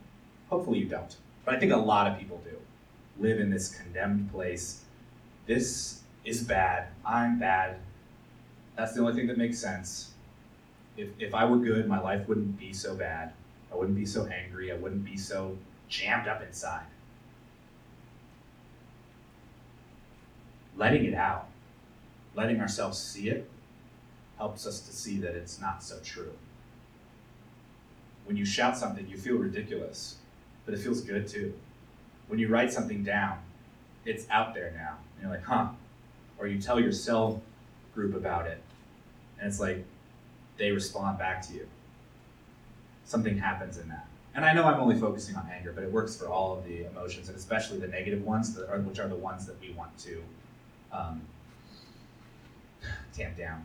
hopefully 0.48 0.78
you 0.78 0.86
don't. 0.86 1.16
But 1.44 1.54
I 1.54 1.58
think 1.58 1.72
a 1.72 1.76
lot 1.76 2.06
of 2.06 2.18
people 2.18 2.40
do 2.44 2.56
live 3.18 3.40
in 3.40 3.50
this 3.50 3.74
condemned 3.74 4.30
place. 4.30 4.82
This 5.46 6.02
is 6.24 6.42
bad. 6.42 6.88
I'm 7.04 7.38
bad. 7.38 7.76
That's 8.76 8.92
the 8.92 9.00
only 9.00 9.14
thing 9.14 9.26
that 9.28 9.38
makes 9.38 9.58
sense. 9.58 10.10
If, 10.96 11.08
if 11.18 11.34
I 11.34 11.44
were 11.44 11.58
good, 11.58 11.88
my 11.88 12.00
life 12.00 12.28
wouldn't 12.28 12.58
be 12.58 12.72
so 12.72 12.94
bad. 12.94 13.32
I 13.72 13.76
wouldn't 13.76 13.96
be 13.96 14.06
so 14.06 14.26
angry. 14.26 14.72
I 14.72 14.76
wouldn't 14.76 15.04
be 15.04 15.16
so 15.16 15.56
jammed 15.88 16.28
up 16.28 16.42
inside. 16.42 16.86
Letting 20.76 21.04
it 21.04 21.14
out, 21.14 21.46
letting 22.34 22.60
ourselves 22.60 22.98
see 22.98 23.28
it, 23.28 23.48
helps 24.38 24.66
us 24.66 24.80
to 24.80 24.92
see 24.92 25.18
that 25.18 25.34
it's 25.34 25.60
not 25.60 25.82
so 25.82 25.98
true. 26.02 26.32
When 28.24 28.36
you 28.36 28.44
shout 28.44 28.76
something, 28.76 29.06
you 29.08 29.16
feel 29.16 29.36
ridiculous, 29.36 30.16
but 30.64 30.74
it 30.74 30.80
feels 30.80 31.00
good 31.00 31.28
too. 31.28 31.54
When 32.26 32.38
you 32.40 32.48
write 32.48 32.72
something 32.72 33.04
down, 33.04 33.38
it's 34.04 34.26
out 34.30 34.54
there 34.54 34.72
now. 34.74 34.96
And 35.14 35.22
you're 35.22 35.30
like, 35.30 35.44
huh. 35.44 35.68
Or 36.38 36.46
you 36.46 36.60
tell 36.60 36.80
your 36.80 36.92
cell 36.92 37.40
group 37.94 38.14
about 38.14 38.46
it, 38.46 38.60
and 39.38 39.48
it's 39.48 39.60
like 39.60 39.84
they 40.56 40.70
respond 40.70 41.18
back 41.18 41.46
to 41.48 41.54
you. 41.54 41.66
Something 43.04 43.38
happens 43.38 43.78
in 43.78 43.88
that. 43.88 44.06
And 44.34 44.44
I 44.44 44.52
know 44.52 44.64
I'm 44.64 44.80
only 44.80 44.98
focusing 44.98 45.36
on 45.36 45.48
anger, 45.52 45.72
but 45.72 45.84
it 45.84 45.92
works 45.92 46.16
for 46.16 46.26
all 46.26 46.56
of 46.56 46.64
the 46.64 46.86
emotions, 46.86 47.28
and 47.28 47.36
especially 47.36 47.78
the 47.78 47.86
negative 47.86 48.24
ones, 48.24 48.54
that 48.54 48.68
are, 48.68 48.78
which 48.80 48.98
are 48.98 49.08
the 49.08 49.14
ones 49.14 49.46
that 49.46 49.60
we 49.60 49.70
want 49.72 49.96
to 49.98 50.22
um, 50.92 51.22
tamp 53.12 53.36
down. 53.36 53.64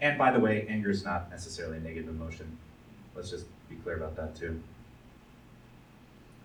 And 0.00 0.16
by 0.18 0.30
the 0.30 0.38
way, 0.38 0.66
anger 0.68 0.90
is 0.90 1.04
not 1.04 1.30
necessarily 1.30 1.78
a 1.78 1.80
negative 1.80 2.08
emotion. 2.08 2.58
Let's 3.16 3.30
just 3.30 3.46
be 3.68 3.76
clear 3.76 3.96
about 3.96 4.16
that 4.16 4.36
too. 4.36 4.60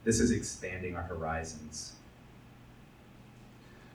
This 0.03 0.19
is 0.19 0.31
expanding 0.31 0.95
our 0.95 1.03
horizons. 1.03 1.93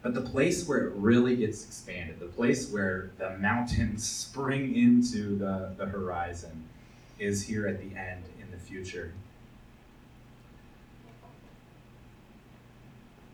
But 0.05 0.13
the 0.13 0.21
place 0.21 0.69
where 0.69 0.87
it 0.87 0.93
really 0.97 1.35
gets 1.35 1.65
expanded, 1.65 2.21
the 2.21 2.27
place 2.27 2.71
where 2.71 3.11
the 3.17 3.39
mountains 3.39 4.07
spring 4.07 4.77
into 4.77 5.35
the, 5.39 5.73
the 5.79 5.87
horizon, 5.87 6.69
is 7.19 7.45
here 7.45 7.67
at 7.67 7.79
the 7.79 7.97
end 7.99 8.23
in 8.39 8.51
the 8.51 8.59
future. 8.59 9.15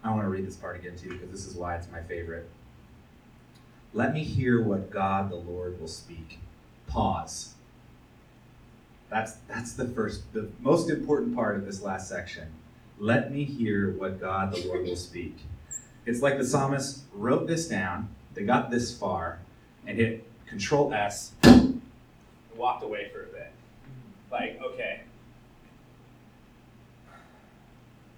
I 0.05 0.11
want 0.11 0.23
to 0.23 0.29
read 0.29 0.47
this 0.47 0.55
part 0.55 0.79
again 0.79 0.95
to 0.95 1.07
you 1.07 1.13
because 1.15 1.31
this 1.33 1.45
is 1.45 1.57
why 1.57 1.75
it's 1.75 1.91
my 1.91 2.03
favorite. 2.03 2.49
Let 3.93 4.15
me 4.15 4.23
hear 4.23 4.63
what 4.63 4.93
God 4.93 5.29
the 5.29 5.37
Lord 5.37 5.81
will 5.81 5.89
speak. 5.89 6.39
Pause. 6.87 7.55
That's, 9.09 9.33
that's 9.49 9.73
the 9.73 9.89
first, 9.89 10.33
the 10.33 10.51
most 10.61 10.89
important 10.89 11.35
part 11.35 11.57
of 11.57 11.67
this 11.67 11.83
last 11.83 12.09
section. 12.09 12.47
Let 12.97 13.33
me 13.33 13.43
hear 13.43 13.91
what 13.91 14.21
God 14.21 14.55
the 14.55 14.69
Lord 14.69 14.85
will 14.85 14.95
speak. 14.95 15.37
It's 16.07 16.23
like 16.23 16.39
the 16.39 16.45
psalmist 16.45 17.03
wrote 17.13 17.47
this 17.47 17.69
down, 17.69 18.09
they 18.35 18.45
got 18.45 18.71
this 18.71 18.97
far, 18.97 19.39
and 19.87 19.99
hit 19.99 20.25
Control 20.47 20.93
S, 20.93 21.33
and 21.43 21.81
walked 22.57 22.83
away 22.83 23.11
for 23.13 23.23
a 23.23 23.27
bit. 23.27 23.53
Like, 24.31 24.61
okay. 24.63 25.03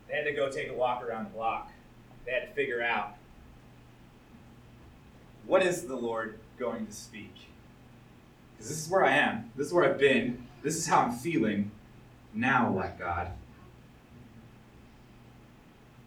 They 0.08 0.14
had 0.14 0.24
to 0.24 0.32
go 0.32 0.50
take 0.50 0.68
a 0.68 0.74
walk 0.74 1.02
around 1.02 1.24
the 1.24 1.30
block. 1.30 1.70
They 2.24 2.32
had 2.32 2.48
to 2.48 2.54
figure 2.54 2.82
out 2.82 3.16
what 5.46 5.62
is 5.62 5.86
the 5.86 5.96
Lord 5.96 6.38
going 6.58 6.86
to 6.86 6.92
speak? 6.92 7.34
Because 8.52 8.68
this 8.68 8.84
is 8.84 8.90
where 8.90 9.04
I 9.04 9.12
am. 9.16 9.50
This 9.56 9.68
is 9.68 9.72
where 9.72 9.84
I've 9.84 9.98
been. 9.98 10.46
This 10.62 10.76
is 10.76 10.86
how 10.86 11.00
I'm 11.00 11.12
feeling. 11.12 11.70
Now, 12.32 12.70
what, 12.70 12.98
God? 12.98 13.32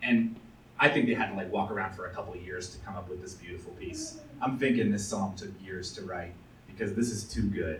And 0.02 0.36
I 0.80 0.90
think 0.90 1.08
they 1.08 1.14
had 1.14 1.30
to 1.30 1.36
like 1.36 1.52
walk 1.52 1.72
around 1.72 1.94
for 1.94 2.06
a 2.06 2.10
couple 2.10 2.34
of 2.34 2.42
years 2.42 2.70
to 2.70 2.80
come 2.80 2.96
up 2.96 3.10
with 3.10 3.22
this 3.22 3.34
beautiful 3.34 3.72
piece. 3.74 4.20
I'm 4.42 4.58
thinking 4.58 4.92
this 4.92 5.08
psalm 5.08 5.36
took 5.36 5.50
years 5.64 5.94
to 5.94 6.04
write 6.04 6.34
because 6.68 6.94
this 6.94 7.10
is 7.10 7.24
too 7.24 7.44
good. 7.44 7.80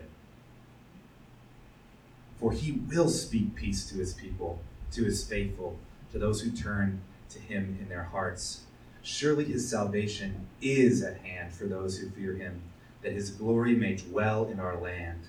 For 2.40 2.52
he 2.52 2.72
will 2.72 3.08
speak 3.08 3.54
peace 3.54 3.88
to 3.90 3.96
his 3.96 4.14
people, 4.14 4.60
to 4.92 5.04
his 5.04 5.24
faithful, 5.24 5.78
to 6.12 6.18
those 6.18 6.40
who 6.40 6.50
turn 6.50 7.00
to 7.30 7.38
him 7.38 7.78
in 7.80 7.88
their 7.88 8.04
hearts. 8.04 8.62
Surely 9.02 9.44
his 9.44 9.68
salvation 9.68 10.46
is 10.60 11.02
at 11.02 11.18
hand 11.18 11.52
for 11.52 11.64
those 11.64 11.98
who 11.98 12.10
fear 12.10 12.34
him, 12.34 12.62
that 13.02 13.12
his 13.12 13.30
glory 13.30 13.74
may 13.74 13.94
dwell 13.94 14.46
in 14.46 14.58
our 14.58 14.76
land. 14.76 15.20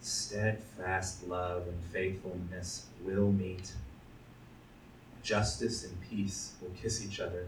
Steadfast 0.00 1.26
love 1.26 1.66
and 1.66 1.82
faithfulness 1.92 2.86
will 3.02 3.32
meet 3.32 3.72
Justice 5.24 5.84
and 5.84 5.98
peace 6.02 6.52
will 6.60 6.70
kiss 6.80 7.04
each 7.04 7.18
other. 7.18 7.46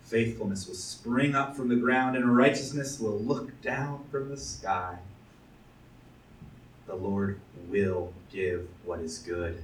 Faithfulness 0.00 0.66
will 0.66 0.74
spring 0.74 1.34
up 1.34 1.54
from 1.54 1.68
the 1.68 1.76
ground, 1.76 2.16
and 2.16 2.36
righteousness 2.36 2.98
will 2.98 3.18
look 3.18 3.60
down 3.60 4.04
from 4.10 4.30
the 4.30 4.36
sky. 4.38 4.98
The 6.86 6.94
Lord 6.94 7.38
will 7.68 8.14
give 8.32 8.66
what 8.82 9.00
is 9.00 9.18
good, 9.18 9.62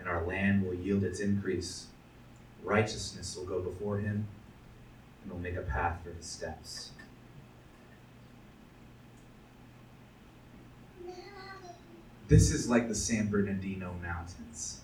and 0.00 0.08
our 0.08 0.24
land 0.26 0.64
will 0.64 0.74
yield 0.74 1.04
its 1.04 1.20
increase. 1.20 1.86
Righteousness 2.64 3.36
will 3.36 3.44
go 3.44 3.60
before 3.60 3.98
him 3.98 4.26
and 5.22 5.32
will 5.32 5.38
make 5.38 5.56
a 5.56 5.62
path 5.62 5.98
for 6.02 6.12
his 6.12 6.26
steps. 6.26 6.92
This 12.28 12.50
is 12.50 12.70
like 12.70 12.88
the 12.88 12.94
San 12.94 13.28
Bernardino 13.28 13.94
Mountains 14.02 14.81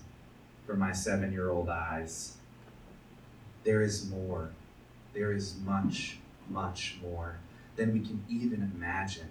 for 0.69 0.75
my 0.75 0.91
seven 0.91 1.31
year 1.31 1.49
old 1.49 1.67
eyes. 1.67 2.37
There 3.63 3.81
is 3.81 4.07
more. 4.07 4.51
There 5.15 5.33
is 5.33 5.55
much, 5.65 6.19
much 6.47 6.99
more 7.01 7.39
than 7.75 7.91
we 7.91 8.01
can 8.01 8.23
even 8.29 8.71
imagine. 8.75 9.29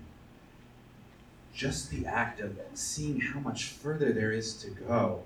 Just 1.55 1.92
the 1.92 2.07
act 2.07 2.40
of 2.40 2.59
seeing 2.74 3.20
how 3.20 3.38
much 3.38 3.66
further 3.66 4.12
there 4.12 4.33
is 4.33 4.55
to 4.62 4.70
go 4.70 5.22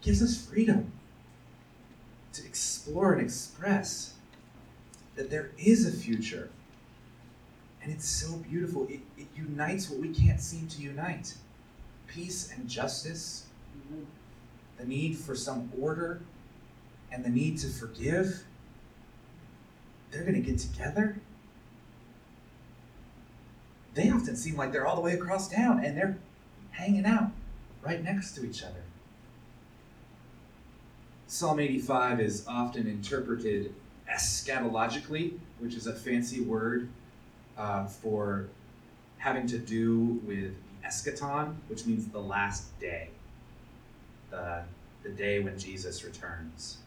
gives 0.00 0.22
us 0.22 0.46
freedom 0.46 0.92
to 2.34 2.44
explore 2.44 3.12
and 3.14 3.22
express 3.22 4.14
that 5.16 5.30
there 5.30 5.50
is 5.58 5.84
a 5.84 5.90
future. 5.90 6.48
And 7.82 7.92
it's 7.92 8.08
so 8.08 8.36
beautiful. 8.36 8.86
It, 8.86 9.00
it 9.18 9.26
unites 9.34 9.90
what 9.90 9.98
we 9.98 10.10
can't 10.10 10.40
seem 10.40 10.68
to 10.68 10.80
unite 10.80 11.34
peace 12.06 12.52
and 12.52 12.68
justice, 12.68 13.46
mm-hmm. 13.76 14.04
The 14.84 14.90
need 14.90 15.16
for 15.16 15.34
some 15.34 15.70
order, 15.80 16.20
and 17.10 17.24
the 17.24 17.30
need 17.30 17.58
to 17.58 17.68
forgive. 17.68 18.44
They're 20.10 20.22
going 20.22 20.34
to 20.34 20.40
get 20.40 20.58
together. 20.58 21.16
They 23.94 24.10
often 24.10 24.36
seem 24.36 24.56
like 24.56 24.72
they're 24.72 24.86
all 24.86 24.96
the 24.96 25.02
way 25.02 25.12
across 25.12 25.48
town 25.48 25.84
and 25.84 25.96
they're 25.96 26.18
hanging 26.72 27.06
out 27.06 27.30
right 27.82 28.02
next 28.02 28.32
to 28.32 28.44
each 28.44 28.62
other. 28.62 28.82
Psalm 31.28 31.60
85 31.60 32.20
is 32.20 32.44
often 32.48 32.86
interpreted 32.86 33.72
eschatologically, 34.12 35.38
which 35.58 35.74
is 35.74 35.86
a 35.86 35.92
fancy 35.92 36.40
word 36.40 36.88
uh, 37.56 37.86
for 37.86 38.46
having 39.18 39.46
to 39.46 39.58
do 39.58 40.20
with 40.24 40.56
eschaton, 40.84 41.54
which 41.68 41.86
means 41.86 42.06
the 42.08 42.20
last 42.20 42.78
day, 42.80 43.10
the, 45.02 45.10
day 45.10 45.38
when 45.38 45.58
Jesus 45.58 46.02
returns. 46.02 46.78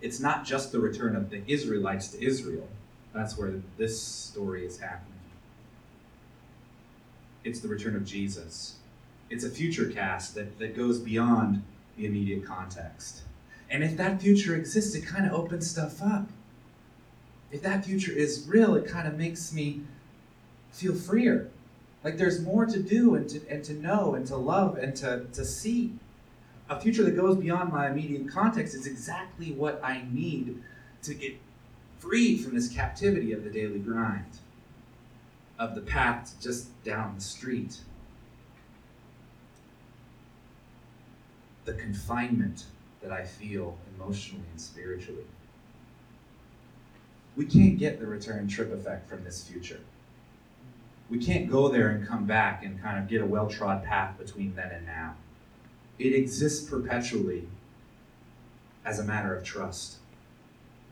It's 0.00 0.20
not 0.20 0.44
just 0.44 0.70
the 0.70 0.78
return 0.78 1.16
of 1.16 1.28
the 1.28 1.42
Israelites 1.48 2.08
to 2.08 2.24
Israel, 2.24 2.68
that's 3.12 3.36
where 3.36 3.54
this 3.76 4.00
story 4.00 4.64
is 4.64 4.78
happening. 4.78 5.12
It's 7.42 7.60
the 7.60 7.68
return 7.68 7.96
of 7.96 8.04
Jesus. 8.04 8.76
It's 9.28 9.42
a 9.42 9.50
future 9.50 9.90
cast 9.90 10.34
that, 10.36 10.58
that 10.60 10.76
goes 10.76 11.00
beyond 11.00 11.64
the 11.96 12.06
immediate 12.06 12.44
context. 12.44 13.22
And 13.68 13.82
if 13.82 13.96
that 13.96 14.20
future 14.20 14.54
exists, 14.54 14.94
it 14.94 15.04
kind 15.06 15.26
of 15.26 15.32
opens 15.32 15.68
stuff 15.68 16.00
up. 16.00 16.28
If 17.50 17.62
that 17.62 17.84
future 17.84 18.12
is 18.12 18.46
real, 18.46 18.74
it 18.74 18.86
kind 18.86 19.08
of 19.08 19.16
makes 19.16 19.52
me 19.52 19.80
feel 20.70 20.94
freer. 20.94 21.50
Like 22.04 22.18
there's 22.18 22.40
more 22.40 22.66
to 22.66 22.78
do 22.78 23.14
and 23.14 23.28
to, 23.30 23.40
and 23.48 23.64
to 23.64 23.72
know 23.72 24.14
and 24.14 24.26
to 24.28 24.36
love 24.36 24.78
and 24.78 24.94
to, 24.96 25.26
to 25.32 25.44
see. 25.44 25.92
A 26.68 26.80
future 26.80 27.04
that 27.04 27.16
goes 27.16 27.36
beyond 27.36 27.72
my 27.72 27.88
immediate 27.88 28.28
context 28.28 28.74
is 28.74 28.86
exactly 28.86 29.52
what 29.52 29.80
I 29.84 30.04
need 30.10 30.62
to 31.02 31.14
get 31.14 31.36
free 31.98 32.36
from 32.36 32.54
this 32.54 32.68
captivity 32.68 33.32
of 33.32 33.44
the 33.44 33.50
daily 33.50 33.78
grind, 33.78 34.38
of 35.58 35.74
the 35.74 35.80
path 35.80 36.34
just 36.40 36.82
down 36.82 37.14
the 37.14 37.20
street. 37.20 37.78
The 41.64 41.74
confinement 41.74 42.64
that 43.00 43.12
I 43.12 43.24
feel 43.24 43.78
emotionally 43.94 44.44
and 44.50 44.60
spiritually. 44.60 45.24
We 47.36 47.44
can't 47.44 47.78
get 47.78 48.00
the 48.00 48.06
return 48.06 48.48
trip 48.48 48.72
effect 48.72 49.08
from 49.08 49.22
this 49.22 49.46
future. 49.46 49.80
We 51.08 51.18
can't 51.18 51.48
go 51.48 51.68
there 51.68 51.90
and 51.90 52.06
come 52.06 52.24
back 52.24 52.64
and 52.64 52.82
kind 52.82 52.98
of 52.98 53.08
get 53.08 53.20
a 53.20 53.26
well 53.26 53.48
trod 53.48 53.84
path 53.84 54.18
between 54.18 54.56
then 54.56 54.72
and 54.72 54.86
now. 54.86 55.14
It 55.98 56.14
exists 56.14 56.68
perpetually 56.68 57.48
as 58.84 58.98
a 58.98 59.04
matter 59.04 59.34
of 59.34 59.44
trust. 59.44 59.96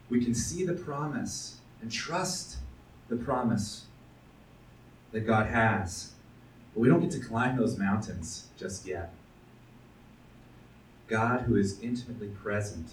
We 0.09 0.25
can 0.25 0.35
see 0.35 0.65
the 0.65 0.75
promise 0.75 1.59
and 1.81 1.91
trust 1.91 2.57
the 3.09 3.17
promise 3.17 3.87
that 5.13 5.21
God 5.21 5.47
has, 5.47 6.13
but 6.73 6.81
we 6.81 6.89
don't 6.89 7.01
get 7.01 7.11
to 7.13 7.21
climb 7.21 7.57
those 7.57 7.79
mountains 7.79 8.49
just 8.59 8.87
yet. 8.87 9.13
God, 11.07 11.43
who 11.43 11.57
is 11.57 11.81
intimately 11.81 12.29
present 12.29 12.89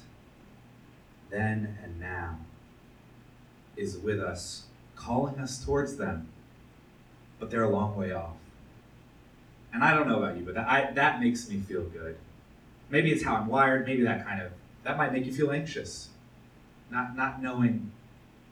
then 1.30 1.78
and 1.82 2.00
now, 2.00 2.40
is 3.78 3.98
with 3.98 4.20
us, 4.20 4.66
calling 4.96 5.40
us 5.40 5.64
towards 5.64 5.96
them, 5.96 6.28
but 7.40 7.50
they're 7.50 7.64
a 7.64 7.70
long 7.70 7.96
way 7.96 8.12
off. 8.12 8.41
And 9.74 9.84
I 9.84 9.94
don't 9.94 10.08
know 10.08 10.22
about 10.22 10.38
you, 10.38 10.44
but 10.44 10.56
that, 10.56 10.68
I, 10.68 10.92
that 10.92 11.22
makes 11.22 11.50
me 11.50 11.60
feel 11.60 11.84
good. 11.84 12.18
Maybe 12.90 13.12
it's 13.12 13.24
how 13.24 13.36
I'm 13.36 13.48
wired. 13.48 13.86
Maybe 13.86 14.04
that 14.04 14.26
kind 14.26 14.42
of 14.42 14.52
that 14.84 14.98
might 14.98 15.14
make 15.14 15.26
you 15.26 15.34
feel 15.34 15.52
anxious, 15.52 16.10
not 16.90 17.16
not 17.16 17.42
knowing 17.42 17.92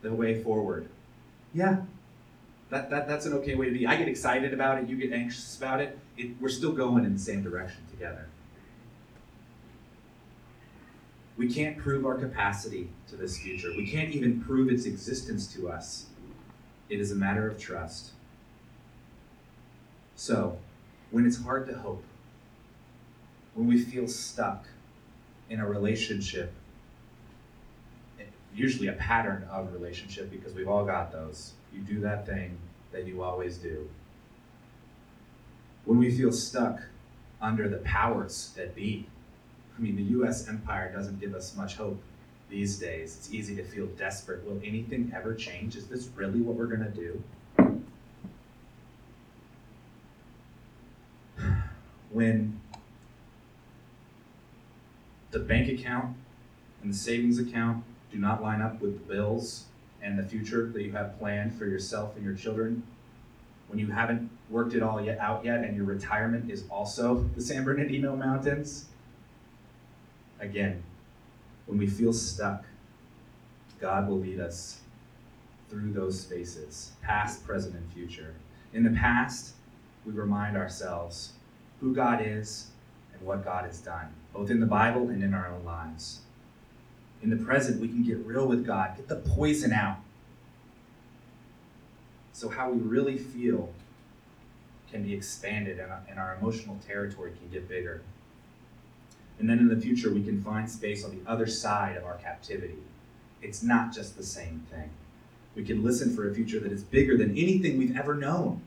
the 0.01 0.13
way 0.13 0.41
forward. 0.41 0.87
Yeah, 1.53 1.81
that, 2.69 2.89
that 2.89 3.07
that's 3.07 3.25
an 3.25 3.33
okay 3.33 3.55
way 3.55 3.65
to 3.65 3.71
be. 3.71 3.85
I 3.85 3.97
get 3.97 4.07
excited 4.07 4.53
about 4.53 4.81
it. 4.81 4.87
You 4.87 4.95
get 4.95 5.11
anxious 5.11 5.57
about 5.57 5.81
it. 5.81 5.97
it 6.17 6.39
we're 6.39 6.49
still 6.49 6.71
going 6.71 7.03
in 7.03 7.13
the 7.13 7.19
same 7.19 7.43
direction 7.43 7.81
together. 7.91 8.27
We 11.35 11.51
can't 11.51 11.77
prove 11.77 12.05
our 12.05 12.15
capacity 12.15 12.89
to 13.07 13.15
this 13.15 13.37
future. 13.37 13.69
We 13.75 13.89
can't 13.89 14.13
even 14.13 14.41
prove 14.41 14.69
its 14.69 14.85
existence 14.85 15.47
to 15.53 15.69
us. 15.69 16.07
It 16.89 16.99
is 16.99 17.11
a 17.11 17.15
matter 17.15 17.47
of 17.47 17.57
trust. 17.57 18.11
So, 20.15 20.57
when 21.11 21.25
it's 21.25 21.41
hard 21.41 21.67
to 21.67 21.77
hope, 21.77 22.03
when 23.55 23.67
we 23.67 23.79
feel 23.79 24.07
stuck 24.07 24.65
in 25.49 25.59
a 25.59 25.67
relationship, 25.67 26.53
usually 28.53 28.87
a 28.87 28.93
pattern 28.93 29.47
of 29.51 29.73
relationship 29.73 30.29
because 30.31 30.53
we've 30.53 30.67
all 30.67 30.85
got 30.85 31.11
those. 31.11 31.53
You 31.73 31.81
do 31.81 31.99
that 32.01 32.25
thing 32.25 32.57
that 32.91 33.05
you 33.05 33.21
always 33.21 33.57
do. 33.57 33.89
When 35.85 35.97
we 35.97 36.11
feel 36.11 36.31
stuck 36.31 36.81
under 37.41 37.67
the 37.69 37.77
powers 37.77 38.51
that 38.55 38.75
be, 38.75 39.07
I 39.77 39.81
mean, 39.81 39.95
the 39.95 40.03
US 40.19 40.47
empire 40.47 40.91
doesn't 40.91 41.19
give 41.19 41.33
us 41.33 41.55
much 41.55 41.75
hope 41.75 42.01
these 42.49 42.77
days. 42.77 43.15
It's 43.17 43.31
easy 43.31 43.55
to 43.55 43.63
feel 43.63 43.85
desperate. 43.87 44.43
Will 44.45 44.59
anything 44.63 45.11
ever 45.15 45.33
change? 45.33 45.75
Is 45.75 45.87
this 45.87 46.09
really 46.15 46.41
what 46.41 46.55
we're 46.55 46.65
going 46.65 46.83
to 46.83 46.89
do? 46.89 47.21
When 52.19 52.59
the 55.31 55.39
bank 55.39 55.69
account 55.69 56.17
and 56.83 56.91
the 56.91 56.97
savings 56.97 57.39
account 57.39 57.85
do 58.11 58.17
not 58.17 58.43
line 58.43 58.61
up 58.61 58.81
with 58.81 58.99
the 58.99 59.13
bills 59.13 59.67
and 60.01 60.19
the 60.19 60.23
future 60.23 60.67
that 60.67 60.81
you 60.81 60.91
have 60.91 61.17
planned 61.17 61.57
for 61.57 61.65
yourself 61.65 62.17
and 62.17 62.25
your 62.25 62.33
children, 62.33 62.83
when 63.69 63.79
you 63.79 63.87
haven't 63.87 64.29
worked 64.49 64.73
it 64.73 64.83
all 64.83 64.99
yet 65.01 65.17
out 65.19 65.45
yet 65.45 65.63
and 65.63 65.77
your 65.77 65.85
retirement 65.85 66.51
is 66.51 66.65
also 66.69 67.23
the 67.37 67.41
San 67.41 67.63
Bernardino 67.63 68.17
Mountains, 68.17 68.87
Again, 70.41 70.83
when 71.67 71.77
we 71.77 71.87
feel 71.87 72.11
stuck, 72.11 72.65
God 73.79 74.09
will 74.09 74.19
lead 74.19 74.41
us 74.41 74.81
through 75.69 75.93
those 75.93 76.19
spaces, 76.19 76.91
past, 77.01 77.45
present, 77.47 77.75
and 77.75 77.89
future. 77.93 78.33
In 78.73 78.83
the 78.83 78.89
past, 78.89 79.53
we 80.05 80.11
remind 80.11 80.57
ourselves 80.57 81.31
who 81.79 81.93
God 81.93 82.21
is 82.25 82.67
and 83.13 83.21
what 83.21 83.43
God 83.43 83.65
has 83.65 83.79
done, 83.79 84.13
both 84.33 84.49
in 84.49 84.59
the 84.59 84.65
Bible 84.65 85.09
and 85.09 85.23
in 85.23 85.33
our 85.33 85.47
own 85.47 85.63
lives. 85.63 86.21
In 87.21 87.29
the 87.29 87.37
present, 87.37 87.81
we 87.81 87.87
can 87.87 88.03
get 88.03 88.17
real 88.25 88.47
with 88.47 88.65
God, 88.65 88.95
get 88.95 89.07
the 89.07 89.15
poison 89.15 89.73
out. 89.73 89.97
So, 92.31 92.47
how 92.47 92.69
we 92.69 92.79
really 92.79 93.17
feel 93.17 93.73
can 94.89 95.03
be 95.03 95.13
expanded 95.13 95.79
and 96.09 96.19
our 96.19 96.37
emotional 96.39 96.79
territory 96.87 97.33
can 97.37 97.49
get 97.49 97.67
bigger. 97.67 98.01
And 99.39 99.49
then 99.49 99.59
in 99.59 99.67
the 99.67 99.77
future, 99.77 100.11
we 100.11 100.23
can 100.23 100.41
find 100.41 100.69
space 100.69 101.05
on 101.05 101.11
the 101.11 101.29
other 101.29 101.47
side 101.47 101.95
of 101.95 102.05
our 102.05 102.15
captivity. 102.15 102.79
It's 103.41 103.63
not 103.63 103.93
just 103.93 104.17
the 104.17 104.23
same 104.23 104.65
thing. 104.69 104.89
We 105.55 105.63
can 105.63 105.83
listen 105.83 106.15
for 106.15 106.29
a 106.29 106.33
future 106.33 106.59
that 106.59 106.71
is 106.71 106.83
bigger 106.83 107.17
than 107.17 107.31
anything 107.31 107.77
we've 107.77 107.97
ever 107.97 108.15
known. 108.15 108.61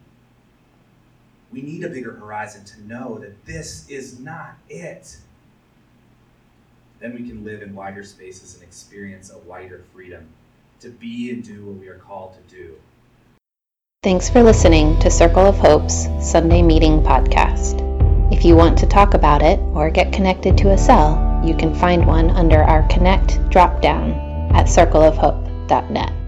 We 1.53 1.63
need 1.63 1.85
a 1.85 1.89
bigger 1.89 2.13
horizon 2.13 2.65
to 2.65 2.87
know 2.87 3.19
that 3.19 3.45
this 3.45 3.89
is 3.89 4.19
not 4.19 4.55
it. 4.69 5.19
Then 7.01 7.15
we 7.15 7.29
can 7.29 7.45
live 7.45 7.63
in 7.63 7.75
wider 7.75 8.05
spaces 8.05 8.55
and 8.55 8.63
experience 8.63 9.31
a 9.31 9.39
wider 9.39 9.85
freedom 9.93 10.29
to 10.81 10.89
be 10.89 11.31
and 11.31 11.45
do 11.45 11.65
what 11.67 11.77
we 11.77 11.89
are 11.89 11.99
called 11.99 12.35
to 12.35 12.57
do. 12.57 12.75
Thanks 14.03 14.29
for 14.29 14.43
listening 14.43 14.99
to 15.01 15.11
Circle 15.11 15.47
of 15.47 15.57
Hope's 15.59 16.09
Sunday 16.21 16.63
Meeting 16.63 17.03
Podcast. 17.03 17.81
If 18.33 18.45
you 18.45 18.57
want 18.57 18.79
to 18.79 18.87
talk 18.87 19.15
about 19.15 19.43
it 19.43 19.61
or 19.75 19.91
get 19.91 20.13
connected 20.13 20.57
to 20.59 20.71
a 20.71 20.79
cell, 20.79 21.33
You 21.45 21.57
can 21.57 21.75
find 21.75 22.07
one 22.07 22.31
under 22.31 22.63
our 22.63 22.87
Connect 22.87 23.33
dropdown 23.51 24.15
at 24.55 24.67
circleofhope.net. 24.67 26.22